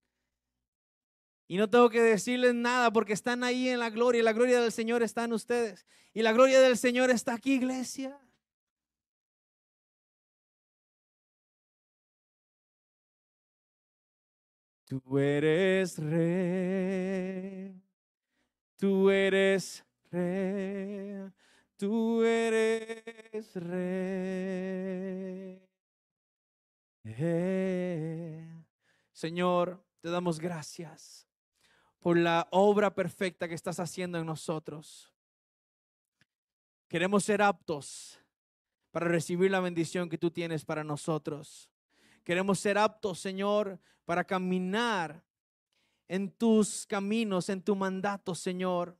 Y 1.47 1.57
no 1.57 1.69
tengo 1.69 1.89
que 1.89 2.01
decirles 2.01 2.55
nada 2.55 2.91
porque 2.91 3.11
están 3.11 3.43
ahí 3.43 3.67
en 3.67 3.79
la 3.79 3.89
gloria. 3.89 4.23
La 4.23 4.31
gloria 4.31 4.61
del 4.61 4.71
Señor 4.71 5.03
está 5.03 5.25
en 5.25 5.33
ustedes. 5.33 5.85
Y 6.13 6.21
la 6.21 6.31
gloria 6.31 6.61
del 6.61 6.77
Señor 6.77 7.09
está 7.09 7.33
aquí, 7.33 7.55
iglesia. 7.55 8.17
Tú 14.85 15.19
eres 15.19 15.97
rey, 15.97 17.81
tú 18.77 19.09
eres 19.09 19.85
rey, 20.11 21.31
tú 21.77 22.23
eres 22.23 23.55
rey. 23.55 24.91
Señor, 29.11 29.83
te 30.01 30.09
damos 30.09 30.39
gracias 30.39 31.27
por 31.99 32.17
la 32.17 32.47
obra 32.51 32.93
perfecta 32.93 33.47
que 33.47 33.55
estás 33.55 33.79
haciendo 33.79 34.17
en 34.17 34.25
nosotros. 34.25 35.11
Queremos 36.87 37.23
ser 37.23 37.41
aptos 37.41 38.19
para 38.91 39.07
recibir 39.07 39.49
la 39.49 39.59
bendición 39.59 40.09
que 40.09 40.17
tú 40.17 40.29
tienes 40.29 40.65
para 40.65 40.83
nosotros. 40.83 41.69
Queremos 42.23 42.59
ser 42.59 42.77
aptos, 42.77 43.19
Señor, 43.19 43.79
para 44.05 44.23
caminar 44.23 45.23
en 46.07 46.29
tus 46.29 46.85
caminos, 46.85 47.49
en 47.49 47.61
tu 47.61 47.75
mandato, 47.75 48.35
Señor, 48.35 48.97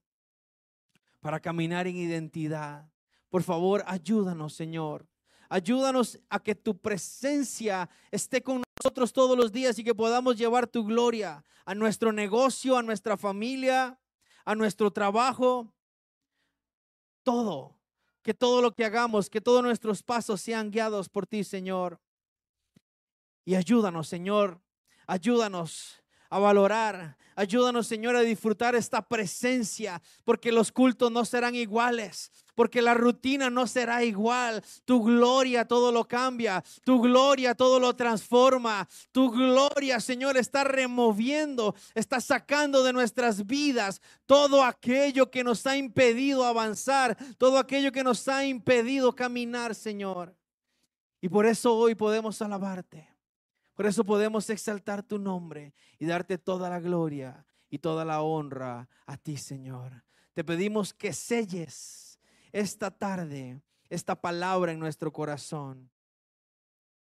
para 1.19 1.39
caminar 1.39 1.85
en 1.85 1.97
identidad. 1.97 2.89
Por 3.29 3.43
favor, 3.43 3.83
ayúdanos, 3.85 4.53
Señor. 4.53 5.10
Ayúdanos 5.51 6.17
a 6.29 6.39
que 6.39 6.55
tu 6.55 6.77
presencia 6.77 7.89
esté 8.09 8.41
con 8.41 8.63
nosotros 8.81 9.11
todos 9.11 9.35
los 9.35 9.51
días 9.51 9.77
y 9.77 9.83
que 9.83 9.93
podamos 9.93 10.37
llevar 10.37 10.65
tu 10.65 10.85
gloria 10.85 11.43
a 11.65 11.75
nuestro 11.75 12.13
negocio, 12.13 12.77
a 12.77 12.81
nuestra 12.81 13.17
familia, 13.17 13.99
a 14.45 14.55
nuestro 14.55 14.91
trabajo, 14.91 15.75
todo, 17.23 17.77
que 18.21 18.33
todo 18.33 18.61
lo 18.61 18.73
que 18.73 18.85
hagamos, 18.85 19.29
que 19.29 19.41
todos 19.41 19.61
nuestros 19.61 20.03
pasos 20.03 20.39
sean 20.39 20.71
guiados 20.71 21.09
por 21.09 21.27
ti, 21.27 21.43
Señor. 21.43 21.99
Y 23.43 23.55
ayúdanos, 23.55 24.07
Señor, 24.07 24.61
ayúdanos 25.05 26.00
a 26.31 26.39
valorar. 26.39 27.17
Ayúdanos, 27.35 27.87
Señor, 27.87 28.15
a 28.15 28.21
disfrutar 28.21 28.73
esta 28.75 29.01
presencia, 29.01 30.01
porque 30.23 30.51
los 30.51 30.71
cultos 30.71 31.11
no 31.11 31.25
serán 31.25 31.55
iguales, 31.55 32.31
porque 32.55 32.81
la 32.81 32.93
rutina 32.93 33.49
no 33.49 33.67
será 33.67 34.03
igual. 34.03 34.63
Tu 34.85 35.01
gloria 35.03 35.67
todo 35.67 35.91
lo 35.91 36.07
cambia, 36.07 36.63
tu 36.83 37.01
gloria 37.01 37.53
todo 37.53 37.79
lo 37.79 37.95
transforma. 37.95 38.87
Tu 39.11 39.29
gloria, 39.29 39.99
Señor, 39.99 40.37
está 40.37 40.63
removiendo, 40.63 41.75
está 41.95 42.21
sacando 42.21 42.83
de 42.83 42.93
nuestras 42.93 43.45
vidas 43.45 44.01
todo 44.25 44.63
aquello 44.63 45.29
que 45.29 45.43
nos 45.43 45.65
ha 45.67 45.77
impedido 45.77 46.45
avanzar, 46.45 47.17
todo 47.37 47.57
aquello 47.57 47.91
que 47.91 48.03
nos 48.03 48.27
ha 48.27 48.45
impedido 48.45 49.13
caminar, 49.15 49.75
Señor. 49.75 50.35
Y 51.21 51.29
por 51.29 51.45
eso 51.45 51.75
hoy 51.75 51.95
podemos 51.95 52.41
alabarte. 52.41 53.10
Por 53.73 53.85
eso 53.85 54.03
podemos 54.03 54.49
exaltar 54.49 55.03
tu 55.03 55.17
nombre 55.17 55.73
y 55.97 56.05
darte 56.05 56.37
toda 56.37 56.69
la 56.69 56.79
gloria 56.79 57.45
y 57.69 57.79
toda 57.79 58.05
la 58.05 58.21
honra 58.21 58.89
a 59.05 59.17
ti, 59.17 59.37
Señor. 59.37 60.03
Te 60.33 60.43
pedimos 60.43 60.93
que 60.93 61.13
selles 61.13 62.19
esta 62.51 62.91
tarde 62.91 63.61
esta 63.91 64.15
palabra 64.15 64.71
en 64.71 64.79
nuestro 64.79 65.11
corazón. 65.11 65.91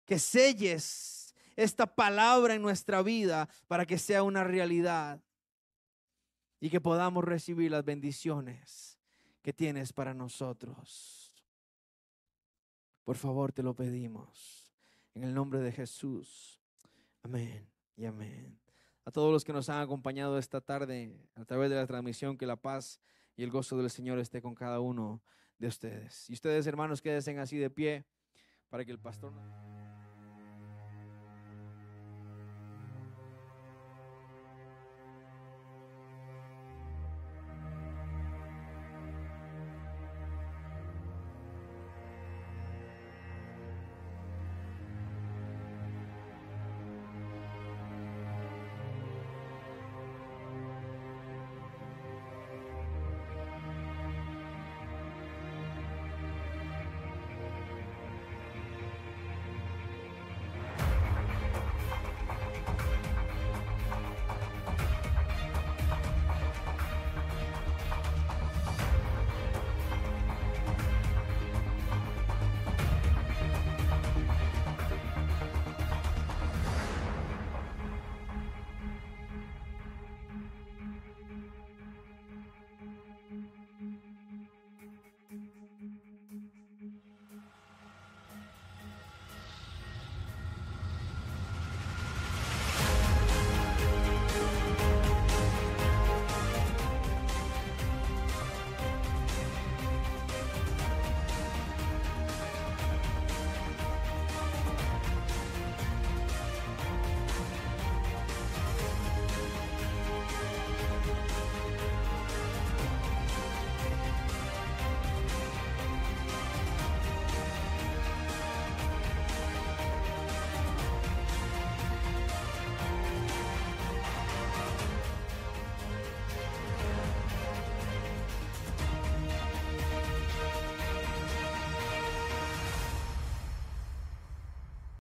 Que 0.07 0.19
selles 0.19 1.35
esta 1.57 1.87
palabra 1.87 2.55
en 2.55 2.63
nuestra 2.63 3.03
vida 3.03 3.49
para 3.67 3.85
que 3.85 3.99
sea 3.99 4.23
una 4.23 4.45
realidad 4.45 5.21
y 6.61 6.71
que 6.71 6.81
podamos 6.81 7.25
recibir 7.25 7.73
las 7.73 7.85
bendiciones 7.85 8.97
que 9.43 9.53
tienes 9.53 9.93
para 9.93 10.15
nosotros. 10.15 11.45
Por 13.03 13.17
favor, 13.17 13.53
te 13.53 13.65
lo 13.65 13.75
pedimos. 13.75 14.58
En 15.19 15.25
el 15.25 15.35
nombre 15.35 15.59
de 15.59 15.73
Jesús. 15.73 16.61
Amén 17.25 17.69
y 17.97 18.05
amén. 18.05 18.57
A 19.05 19.11
todos 19.11 19.33
los 19.33 19.45
que 19.45 19.53
nos 19.53 19.69
han 19.69 19.81
acompañado 19.81 20.39
esta 20.39 20.61
tarde 20.61 21.13
a 21.35 21.45
través 21.45 21.71
de 21.71 21.75
la 21.75 21.89
transmisión, 21.89 22.39
que 22.39 22.47
la 22.47 22.55
paz 22.55 23.01
y 23.35 23.43
el 23.43 23.51
gozo 23.51 23.77
del 23.79 23.91
Señor 23.91 24.21
esté 24.21 24.41
con 24.41 24.55
cada 24.55 24.79
uno 24.79 25.21
de 25.59 25.67
ustedes. 25.67 26.31
Y 26.31 26.35
ustedes, 26.35 26.69
hermanos, 26.69 27.03
quédense 27.03 27.37
así 27.37 27.57
de 27.57 27.69
pie 27.69 28.05
para 28.69 28.85
que 28.85 28.93
el 28.93 29.01
pastor... 29.01 29.33